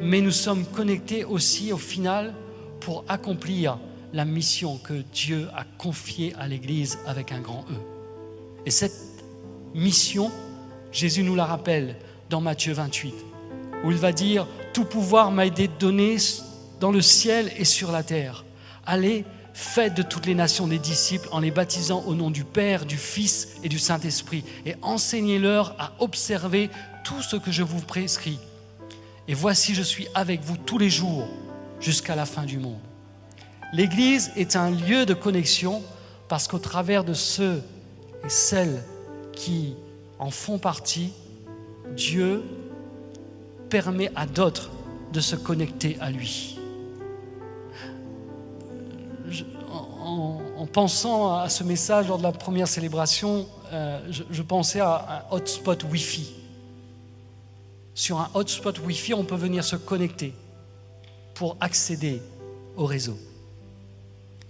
mais 0.00 0.20
nous 0.20 0.30
sommes 0.30 0.66
connectés 0.66 1.24
aussi 1.24 1.72
au 1.72 1.78
final 1.78 2.34
pour 2.80 3.04
accomplir 3.08 3.78
la 4.12 4.24
mission 4.24 4.78
que 4.78 5.02
Dieu 5.12 5.48
a 5.56 5.64
confiée 5.78 6.34
à 6.38 6.46
l'Église 6.46 6.98
avec 7.06 7.32
un 7.32 7.40
grand 7.40 7.64
E. 7.70 7.74
Et 8.66 8.70
cette 8.70 8.92
mission, 9.74 10.30
Jésus 10.92 11.22
nous 11.22 11.34
la 11.34 11.46
rappelle 11.46 11.96
dans 12.28 12.40
Matthieu 12.40 12.72
28, 12.74 13.14
où 13.84 13.90
il 13.90 13.96
va 13.96 14.12
dire, 14.12 14.46
Tout 14.74 14.84
pouvoir 14.84 15.30
m'a 15.30 15.46
été 15.46 15.68
donné 15.68 16.16
dans 16.78 16.90
le 16.90 17.00
ciel 17.00 17.50
et 17.56 17.64
sur 17.64 17.90
la 17.90 18.02
terre. 18.02 18.44
Allez, 18.84 19.24
faites 19.54 19.94
de 19.94 20.02
toutes 20.02 20.26
les 20.26 20.34
nations 20.34 20.66
des 20.66 20.78
disciples 20.78 21.28
en 21.30 21.40
les 21.40 21.50
baptisant 21.50 22.02
au 22.06 22.14
nom 22.14 22.30
du 22.30 22.44
Père, 22.44 22.86
du 22.86 22.96
Fils 22.96 23.56
et 23.62 23.68
du 23.68 23.78
Saint-Esprit, 23.78 24.44
et 24.66 24.76
enseignez-leur 24.82 25.74
à 25.78 25.92
observer 25.98 26.70
tout 27.04 27.22
ce 27.22 27.36
que 27.36 27.50
je 27.50 27.62
vous 27.62 27.80
prescris. 27.80 28.38
Et 29.28 29.34
voici, 29.34 29.74
je 29.74 29.82
suis 29.82 30.08
avec 30.14 30.42
vous 30.42 30.56
tous 30.56 30.78
les 30.78 30.90
jours 30.90 31.28
jusqu'à 31.80 32.16
la 32.16 32.26
fin 32.26 32.44
du 32.44 32.58
monde. 32.58 32.80
L'Église 33.72 34.32
est 34.36 34.56
un 34.56 34.70
lieu 34.70 35.06
de 35.06 35.14
connexion 35.14 35.82
parce 36.28 36.48
qu'au 36.48 36.58
travers 36.58 37.04
de 37.04 37.14
ceux 37.14 37.62
et 38.24 38.28
celles 38.28 38.82
qui 39.32 39.74
en 40.18 40.30
font 40.30 40.58
partie, 40.58 41.12
Dieu 41.96 42.42
permet 43.68 44.10
à 44.14 44.26
d'autres 44.26 44.70
de 45.12 45.20
se 45.20 45.36
connecter 45.36 45.96
à 46.00 46.10
lui. 46.10 46.58
En, 50.58 50.66
pensant 50.66 51.38
à 51.38 51.48
ce 51.48 51.64
message 51.64 52.08
lors 52.08 52.18
de 52.18 52.22
la 52.22 52.32
première 52.32 52.68
célébration, 52.68 53.46
euh, 53.72 54.00
je, 54.10 54.22
je, 54.30 54.42
pensais 54.42 54.80
à 54.80 55.24
un 55.30 55.34
hotspot 55.34 55.84
Wi-Fi. 55.84 56.32
Sur 57.94 58.20
un 58.20 58.30
hotspot 58.34 58.78
Wi-Fi, 58.78 59.14
on 59.14 59.24
peut 59.24 59.36
venir 59.36 59.64
se 59.64 59.76
connecter 59.76 60.34
pour 61.34 61.56
accéder 61.60 62.22
au 62.76 62.86
réseau. 62.86 63.16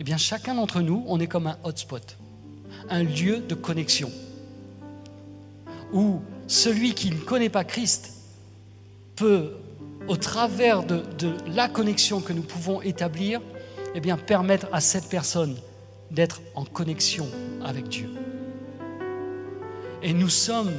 Eh 0.00 0.04
bien, 0.04 0.16
chacun 0.16 0.54
d'entre 0.54 0.80
nous, 0.80 1.04
on 1.06 1.20
est 1.20 1.26
comme 1.26 1.46
un 1.46 1.56
hotspot, 1.64 2.16
un 2.88 3.02
lieu 3.02 3.38
de 3.38 3.54
connexion, 3.54 4.10
où 5.92 6.20
celui 6.46 6.94
qui 6.94 7.10
ne 7.10 7.18
connaît 7.18 7.48
pas 7.48 7.64
Christ 7.64 8.12
peut, 9.16 9.52
au 10.08 10.16
travers 10.16 10.82
de, 10.84 11.02
la 11.54 11.68
connexion 11.68 12.20
que 12.20 12.32
nous 12.32 12.42
pouvons 12.42 12.82
établir, 12.82 13.40
eh 13.94 14.00
bien, 14.00 14.16
permettre 14.16 14.68
à 14.72 14.80
cette 14.80 15.08
personne 15.08 15.56
d'être 16.10 16.40
en 16.54 16.64
connexion 16.64 17.26
avec 17.64 17.88
Dieu. 17.88 18.08
Et 20.02 20.12
nous 20.12 20.28
sommes, 20.28 20.72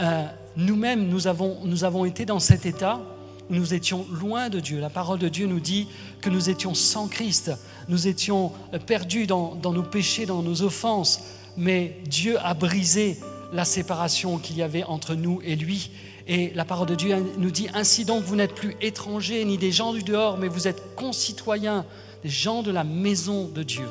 euh, 0.00 0.26
nous-mêmes, 0.56 1.08
nous 1.08 1.26
avons, 1.26 1.58
nous 1.64 1.84
avons 1.84 2.04
été 2.04 2.24
dans 2.24 2.40
cet 2.40 2.66
état 2.66 3.00
où 3.48 3.54
nous 3.54 3.74
étions 3.74 4.06
loin 4.10 4.48
de 4.48 4.60
Dieu. 4.60 4.80
La 4.80 4.90
parole 4.90 5.18
de 5.18 5.28
Dieu 5.28 5.46
nous 5.46 5.60
dit 5.60 5.88
que 6.20 6.30
nous 6.30 6.50
étions 6.50 6.74
sans 6.74 7.08
Christ, 7.08 7.52
nous 7.88 8.08
étions 8.08 8.52
perdus 8.86 9.26
dans, 9.26 9.54
dans 9.54 9.72
nos 9.72 9.82
péchés, 9.82 10.26
dans 10.26 10.42
nos 10.42 10.62
offenses, 10.62 11.20
mais 11.56 11.96
Dieu 12.06 12.38
a 12.42 12.54
brisé 12.54 13.18
la 13.52 13.64
séparation 13.64 14.38
qu'il 14.38 14.56
y 14.56 14.62
avait 14.62 14.84
entre 14.84 15.14
nous 15.14 15.40
et 15.44 15.56
lui. 15.56 15.90
Et 16.26 16.52
la 16.54 16.64
parole 16.64 16.86
de 16.86 16.94
Dieu 16.94 17.16
nous 17.38 17.50
dit, 17.50 17.68
ainsi 17.74 18.04
donc, 18.04 18.22
vous 18.22 18.36
n'êtes 18.36 18.54
plus 18.54 18.76
étrangers 18.80 19.44
ni 19.44 19.58
des 19.58 19.72
gens 19.72 19.92
du 19.92 20.02
dehors, 20.02 20.38
mais 20.38 20.48
vous 20.48 20.68
êtes 20.68 20.94
concitoyens, 20.94 21.84
des 22.22 22.28
gens 22.28 22.62
de 22.62 22.70
la 22.70 22.84
maison 22.84 23.48
de 23.48 23.62
Dieu. 23.62 23.86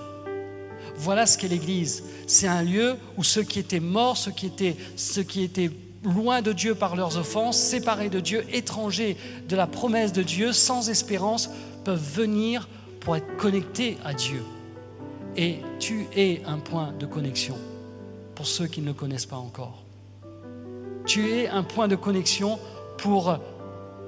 Voilà 0.96 1.26
ce 1.26 1.38
qu'est 1.38 1.48
l'Église. 1.48 2.04
C'est 2.28 2.48
un 2.48 2.62
lieu 2.62 2.98
où 3.18 3.24
ceux 3.24 3.44
qui 3.44 3.60
étaient 3.60 3.80
morts, 3.80 4.18
ceux 4.18 4.32
qui 4.32 4.46
étaient, 4.46 4.76
ceux 4.96 5.24
qui 5.24 5.44
étaient 5.44 5.72
loin 6.04 6.42
de 6.42 6.52
Dieu 6.52 6.76
par 6.76 6.96
leurs 6.96 7.18
offenses, 7.18 7.58
séparés 7.58 8.10
de 8.10 8.20
Dieu, 8.20 8.46
étrangers 8.52 9.18
de 9.48 9.56
la 9.56 9.68
promesse 9.68 10.14
de 10.14 10.24
Dieu, 10.24 10.54
sans 10.54 10.90
espérance, 10.90 11.50
peuvent 11.84 12.04
venir 12.16 12.68
pour 13.00 13.16
être 13.16 13.38
connectés 13.38 13.98
à 14.04 14.14
Dieu. 14.14 14.44
Et 15.38 15.60
tu 15.80 16.08
es 16.16 16.42
un 16.46 16.58
point 16.58 16.94
de 17.00 17.06
connexion 17.06 17.56
pour 18.36 18.46
ceux 18.46 18.68
qui 18.68 18.82
ne 18.82 18.88
le 18.88 18.94
connaissent 18.94 19.26
pas 19.26 19.38
encore. 19.38 19.84
Tu 21.06 21.30
es 21.32 21.48
un 21.48 21.64
point 21.64 21.88
de 21.88 21.96
connexion 21.96 22.60
pour 22.98 23.38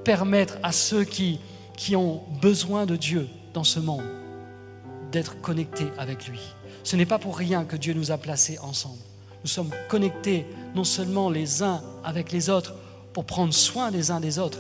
permettre 0.04 0.58
à 0.64 0.72
ceux 0.72 1.04
qui, 1.04 1.40
qui 1.78 1.96
ont 1.96 2.24
besoin 2.42 2.86
de 2.86 2.96
Dieu 2.96 3.28
dans 3.54 3.64
ce 3.64 3.80
monde 3.80 4.04
d'être 5.12 5.40
connectés 5.42 5.88
avec 5.98 6.28
lui. 6.28 6.40
Ce 6.84 6.96
n'est 6.96 7.06
pas 7.06 7.20
pour 7.20 7.38
rien 7.38 7.66
que 7.66 7.76
Dieu 7.76 7.94
nous 7.94 8.12
a 8.12 8.18
placés 8.18 8.58
ensemble. 8.60 9.02
Nous 9.44 9.50
sommes 9.50 9.72
connectés 9.90 10.46
non 10.76 10.84
seulement 10.84 11.30
les 11.30 11.64
uns 11.64 11.82
avec 12.04 12.32
les 12.32 12.50
autres 12.50 12.74
pour 13.14 13.26
prendre 13.26 13.54
soin 13.54 13.92
les 13.92 14.12
uns 14.12 14.20
des 14.20 14.40
autres, 14.40 14.60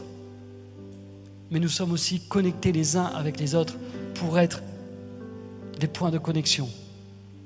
mais 1.52 1.60
nous 1.60 1.70
sommes 1.70 1.92
aussi 1.92 2.20
connectés 2.28 2.72
les 2.72 2.98
uns 2.98 3.06
avec 3.06 3.40
les 3.40 3.56
autres 3.56 3.76
pour 4.16 4.40
être 4.40 4.62
des 5.80 5.88
points 5.88 6.12
de 6.12 6.18
connexion 6.18 6.70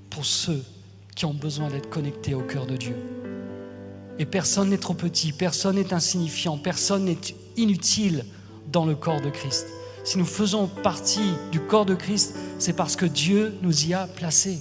pour 0.09 0.25
ceux 0.25 0.63
qui 1.15 1.25
ont 1.25 1.33
besoin 1.33 1.69
d'être 1.69 1.89
connectés 1.89 2.33
au 2.33 2.41
cœur 2.41 2.65
de 2.65 2.77
Dieu. 2.77 2.95
Et 4.17 4.25
personne 4.25 4.69
n'est 4.69 4.77
trop 4.77 4.93
petit, 4.93 5.33
personne 5.33 5.75
n'est 5.75 5.93
insignifiant, 5.93 6.57
personne 6.57 7.05
n'est 7.05 7.17
inutile 7.57 8.25
dans 8.71 8.85
le 8.85 8.95
corps 8.95 9.21
de 9.21 9.29
Christ. 9.29 9.67
Si 10.05 10.19
nous 10.19 10.25
faisons 10.25 10.67
partie 10.67 11.33
du 11.51 11.59
corps 11.59 11.87
de 11.87 11.95
Christ, 11.95 12.35
c'est 12.59 12.75
parce 12.75 12.95
que 12.95 13.07
Dieu 13.07 13.57
nous 13.63 13.87
y 13.87 13.95
a 13.95 14.05
placés. 14.05 14.59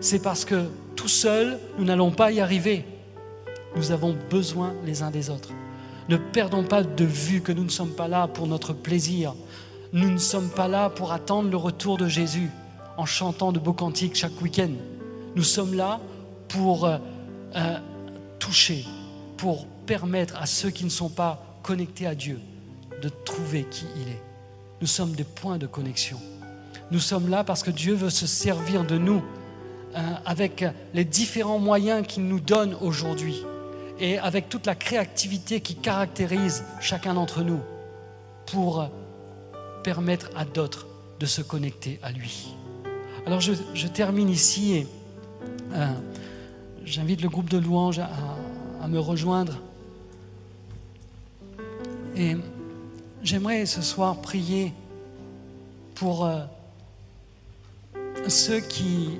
C'est 0.00 0.22
parce 0.22 0.44
que 0.44 0.68
tout 0.94 1.08
seul, 1.08 1.58
nous 1.76 1.84
n'allons 1.84 2.12
pas 2.12 2.30
y 2.30 2.40
arriver. 2.40 2.84
Nous 3.74 3.90
avons 3.90 4.16
besoin 4.30 4.74
les 4.86 5.02
uns 5.02 5.10
des 5.10 5.28
autres. 5.28 5.50
Ne 6.08 6.18
perdons 6.18 6.62
pas 6.62 6.84
de 6.84 7.04
vue 7.04 7.40
que 7.40 7.50
nous 7.50 7.64
ne 7.64 7.68
sommes 7.68 7.94
pas 7.94 8.06
là 8.06 8.28
pour 8.28 8.46
notre 8.46 8.72
plaisir. 8.74 9.34
Nous 9.92 10.08
ne 10.08 10.18
sommes 10.18 10.48
pas 10.48 10.68
là 10.68 10.88
pour 10.88 11.10
attendre 11.10 11.50
le 11.50 11.56
retour 11.56 11.98
de 11.98 12.06
Jésus 12.06 12.48
en 12.96 13.06
chantant 13.06 13.50
de 13.50 13.58
beaux 13.58 13.72
cantiques 13.72 14.14
chaque 14.14 14.40
week-end. 14.40 14.70
Nous 15.34 15.42
sommes 15.42 15.74
là 15.74 15.98
pour 16.46 16.84
euh, 16.84 16.98
euh, 17.56 17.78
toucher, 18.38 18.84
pour 19.36 19.66
permettre 19.84 20.36
à 20.36 20.46
ceux 20.46 20.70
qui 20.70 20.84
ne 20.84 20.90
sont 20.90 21.10
pas 21.10 21.58
connectés 21.64 22.06
à 22.06 22.14
Dieu 22.14 22.38
de 23.02 23.08
trouver 23.08 23.64
qui 23.70 23.84
il 23.96 24.08
est. 24.08 24.22
Nous 24.80 24.86
sommes 24.86 25.12
des 25.12 25.24
points 25.24 25.58
de 25.58 25.66
connexion. 25.66 26.18
Nous 26.90 27.00
sommes 27.00 27.28
là 27.28 27.44
parce 27.44 27.62
que 27.62 27.70
Dieu 27.70 27.94
veut 27.94 28.10
se 28.10 28.26
servir 28.26 28.84
de 28.84 28.98
nous 28.98 29.22
euh, 29.94 30.00
avec 30.24 30.64
les 30.94 31.04
différents 31.04 31.58
moyens 31.58 32.06
qu'il 32.06 32.24
nous 32.24 32.40
donne 32.40 32.74
aujourd'hui 32.80 33.42
et 33.98 34.18
avec 34.18 34.48
toute 34.48 34.66
la 34.66 34.74
créativité 34.74 35.60
qui 35.60 35.74
caractérise 35.74 36.64
chacun 36.80 37.14
d'entre 37.14 37.42
nous 37.42 37.60
pour 38.46 38.88
permettre 39.82 40.30
à 40.36 40.44
d'autres 40.44 40.86
de 41.20 41.26
se 41.26 41.42
connecter 41.42 42.00
à 42.02 42.10
lui. 42.10 42.54
Alors 43.26 43.40
je, 43.40 43.86
termine 43.86 44.28
ici 44.28 44.74
et 44.74 44.86
euh, 45.72 45.86
j'invite 46.84 47.22
le 47.22 47.28
groupe 47.28 47.48
de 47.48 47.58
louanges 47.58 48.00
à, 48.00 48.88
me 48.88 48.98
rejoindre. 48.98 49.58
Et 52.16 52.36
j'aimerais 53.22 53.66
ce 53.66 53.82
soir 53.82 54.20
prier 54.20 54.72
pour 55.94 56.24
euh, 56.26 56.44
ceux 58.28 58.60
qui 58.60 59.18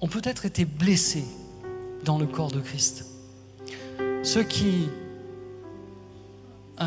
ont 0.00 0.08
peut-être 0.08 0.46
été 0.46 0.64
blessés 0.64 1.24
dans 2.04 2.18
le 2.18 2.26
corps 2.26 2.50
de 2.50 2.60
Christ. 2.60 3.06
Ceux 4.22 4.44
qui 4.44 4.88
euh, 6.80 6.84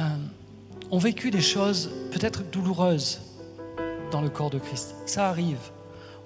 ont 0.91 0.97
vécu 0.97 1.31
des 1.31 1.41
choses 1.41 1.91
peut-être 2.11 2.43
douloureuses 2.49 3.21
dans 4.11 4.21
le 4.21 4.29
corps 4.29 4.49
de 4.49 4.59
Christ. 4.59 4.95
Ça 5.05 5.29
arrive. 5.29 5.59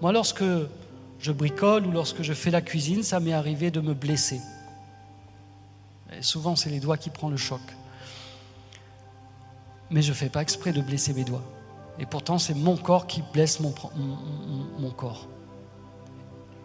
Moi, 0.01 0.11
lorsque 0.11 0.43
je 1.19 1.31
bricole 1.31 1.87
ou 1.87 1.91
lorsque 1.91 2.21
je 2.21 2.33
fais 2.33 2.51
la 2.51 2.61
cuisine, 2.61 3.03
ça 3.03 3.19
m'est 3.19 3.33
arrivé 3.33 3.71
de 3.71 3.79
me 3.79 3.93
blesser. 3.93 4.39
Souvent, 6.21 6.55
c'est 6.55 6.69
les 6.69 6.79
doigts 6.79 6.97
qui 6.97 7.09
prennent 7.09 7.31
le 7.31 7.37
choc. 7.37 7.61
Mais 9.89 10.01
je 10.01 10.09
ne 10.09 10.15
fais 10.15 10.29
pas 10.29 10.41
exprès 10.41 10.73
de 10.73 10.81
blesser 10.81 11.13
mes 11.13 11.23
doigts. 11.23 11.43
Et 11.99 12.05
pourtant, 12.05 12.37
c'est 12.37 12.53
mon 12.53 12.77
corps 12.77 13.07
qui 13.07 13.23
blesse 13.33 13.59
mon, 13.59 13.71
corps. 14.91 15.27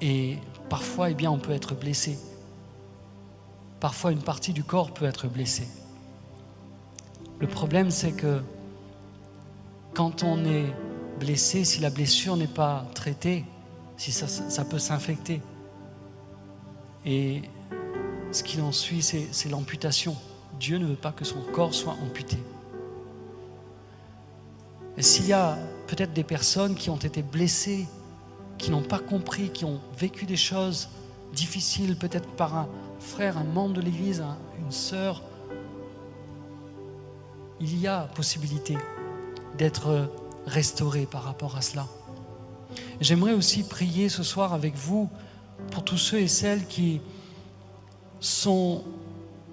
Et 0.01 0.39
parfois, 0.69 1.11
eh 1.11 1.15
bien, 1.15 1.31
on 1.31 1.39
peut 1.39 1.53
être 1.53 1.75
blessé. 1.75 2.19
Parfois, 3.81 4.13
une 4.13 4.23
partie 4.23 4.53
du 4.53 4.63
corps 4.63 4.93
peut 4.93 5.07
être 5.07 5.29
blessée. 5.29 5.69
Le 7.41 7.47
problème, 7.47 7.91
c'est 7.91 8.13
que 8.13 8.43
quand 9.95 10.23
on 10.23 10.45
est 10.45 10.67
blessé, 11.19 11.65
si 11.65 11.81
la 11.81 11.91
blessure 11.91 12.37
n'est 12.37 12.47
pas 12.47 12.87
traitée, 12.95 13.45
si 13.97 14.13
ça, 14.13 14.65
peut 14.65 14.79
s'infecter. 14.79 15.41
Et 17.07 17.43
ce 18.33 18.43
qu'il 18.43 18.61
en 18.63 18.73
suit, 18.73 19.03
c'est 19.03 19.49
l'amputation. 19.49 20.17
Dieu 20.59 20.79
ne 20.79 20.87
veut 20.87 20.97
pas 20.97 21.13
que 21.13 21.25
son 21.25 21.41
corps 21.53 21.75
soit 21.75 21.97
amputé. 22.05 22.39
S'il 24.99 25.27
y 25.27 25.33
a 25.33 25.59
peut-être 25.87 26.13
des 26.13 26.25
personnes 26.25 26.75
qui 26.75 26.91
ont 26.91 26.97
été 26.97 27.23
blessées, 27.23 27.87
qui 28.59 28.71
n'ont 28.71 28.83
pas 28.83 28.99
compris, 28.99 29.51
qui 29.51 29.65
ont 29.65 29.81
vécu 29.99 30.27
des 30.27 30.37
choses 30.37 30.89
difficiles, 31.33 31.97
peut-être 31.97 32.29
par 32.31 32.57
un 32.57 32.69
frère, 33.01 33.39
un 33.39 33.45
membre 33.45 33.75
de 33.75 33.81
l'Église, 33.81 34.23
une 34.61 34.71
sœur, 34.71 35.23
il 37.61 37.79
y 37.79 37.87
a 37.87 38.03
possibilité 38.15 38.77
d'être 39.57 40.11
restauré 40.47 41.07
par 41.07 41.23
rapport 41.23 41.57
à 41.57 41.63
cela. 41.63 41.87
J'aimerais 43.01 43.33
aussi 43.33 43.63
prier 43.63 44.09
ce 44.09 44.23
soir 44.23 44.53
avec 44.53 44.77
vous 44.77 45.09
pour 45.71 45.85
tous 45.85 45.99
ceux 45.99 46.21
et 46.21 46.29
celles 46.29 46.67
qui 46.67 47.01
sont 48.21 48.85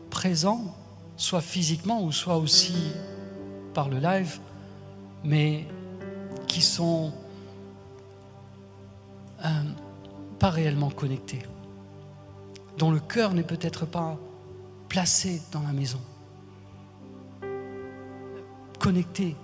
présents, 0.10 0.76
soit 1.18 1.42
physiquement 1.42 2.04
ou 2.04 2.12
soit 2.12 2.38
aussi 2.38 2.76
par 3.74 3.90
le 3.90 4.00
live, 4.00 4.40
mais 5.24 5.66
qui 6.48 6.62
sont 6.62 7.12
euh, 9.46 9.50
pas 10.40 10.50
réellement 10.50 10.90
connectés, 10.90 11.44
dont 12.78 12.92
le 12.92 13.00
cœur 13.00 13.34
n'est 13.34 13.44
peut-être 13.44 13.86
pas 13.86 14.18
placé 14.88 15.42
dans 15.52 15.62
la 15.62 15.74
maison, 15.74 16.00
connecté 18.80 19.36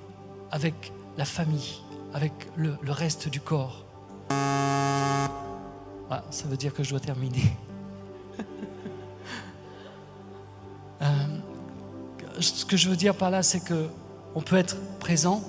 avec 0.52 0.92
la 1.18 1.26
famille, 1.26 1.82
avec 2.14 2.34
le, 2.56 2.78
reste 2.88 3.30
du 3.30 3.40
corps. 3.40 3.86
Ah, 6.10 6.24
ça 6.30 6.48
veut 6.48 6.58
dire 6.58 6.74
que 6.74 6.84
je 6.84 6.92
dois 6.92 7.00
terminer. 7.00 7.44
Euh, 11.02 11.10
ce 12.40 12.64
que 12.64 12.78
je 12.78 12.90
veux 12.90 12.96
dire 12.96 13.16
par 13.16 13.30
là, 13.30 13.44
c'est 13.44 13.60
que 13.60 13.90
on 14.34 14.42
peut 14.42 14.56
être 14.56 14.78
présent, 14.98 15.44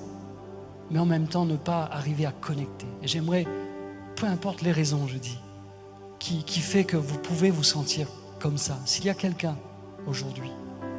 mais 0.90 0.98
en 0.98 1.06
même 1.06 1.26
temps 1.26 1.44
ne 1.44 1.56
pas 1.56 1.88
arriver 1.90 2.26
à 2.26 2.32
connecter. 2.32 2.86
Et 3.02 3.08
j'aimerais, 3.08 3.46
peu 4.16 4.26
importe 4.26 4.62
les 4.62 4.72
raisons, 4.72 5.06
je 5.06 5.18
dis, 5.18 5.38
qui, 6.18 6.60
fait 6.60 6.84
que 6.84 6.96
vous 6.96 7.18
pouvez 7.18 7.50
vous 7.50 7.62
sentir 7.62 8.08
comme 8.40 8.58
ça. 8.58 8.78
S'il 8.84 9.04
y 9.04 9.10
a 9.10 9.14
quelqu'un 9.14 9.56
aujourd'hui 10.06 10.50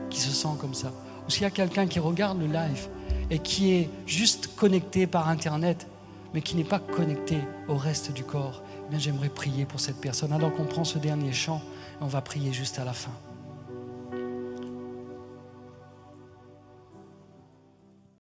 qui 0.09 0.19
se 0.19 0.31
sent 0.31 0.55
comme 0.59 0.73
ça, 0.73 0.91
ou 1.27 1.31
s'il 1.31 1.43
y 1.43 1.45
a 1.45 1.51
quelqu'un 1.51 1.88
qui 1.88 1.99
regarde 1.99 2.39
le 2.39 2.47
live 2.47 2.88
et 3.29 3.39
qui 3.39 3.73
est 3.73 3.89
juste 4.05 4.55
connecté 4.55 5.05
par 5.05 5.27
Internet, 5.27 5.88
mais 6.33 6.41
qui 6.41 6.55
n'est 6.55 6.63
pas 6.63 6.79
connecté 6.79 7.39
au 7.67 7.75
reste 7.75 8.13
du 8.13 8.23
corps, 8.23 8.61
eh 8.93 8.99
j'aimerais 8.99 9.29
prier 9.29 9.65
pour 9.65 9.79
cette 9.79 9.99
personne. 9.99 10.31
Alors 10.31 10.53
qu'on 10.53 10.65
prend 10.65 10.85
ce 10.85 10.97
dernier 10.97 11.33
chant, 11.33 11.61
on 11.99 12.07
va 12.07 12.21
prier 12.21 12.53
juste 12.53 12.79
à 12.79 12.85
la 12.85 12.93
fin. 12.93 13.11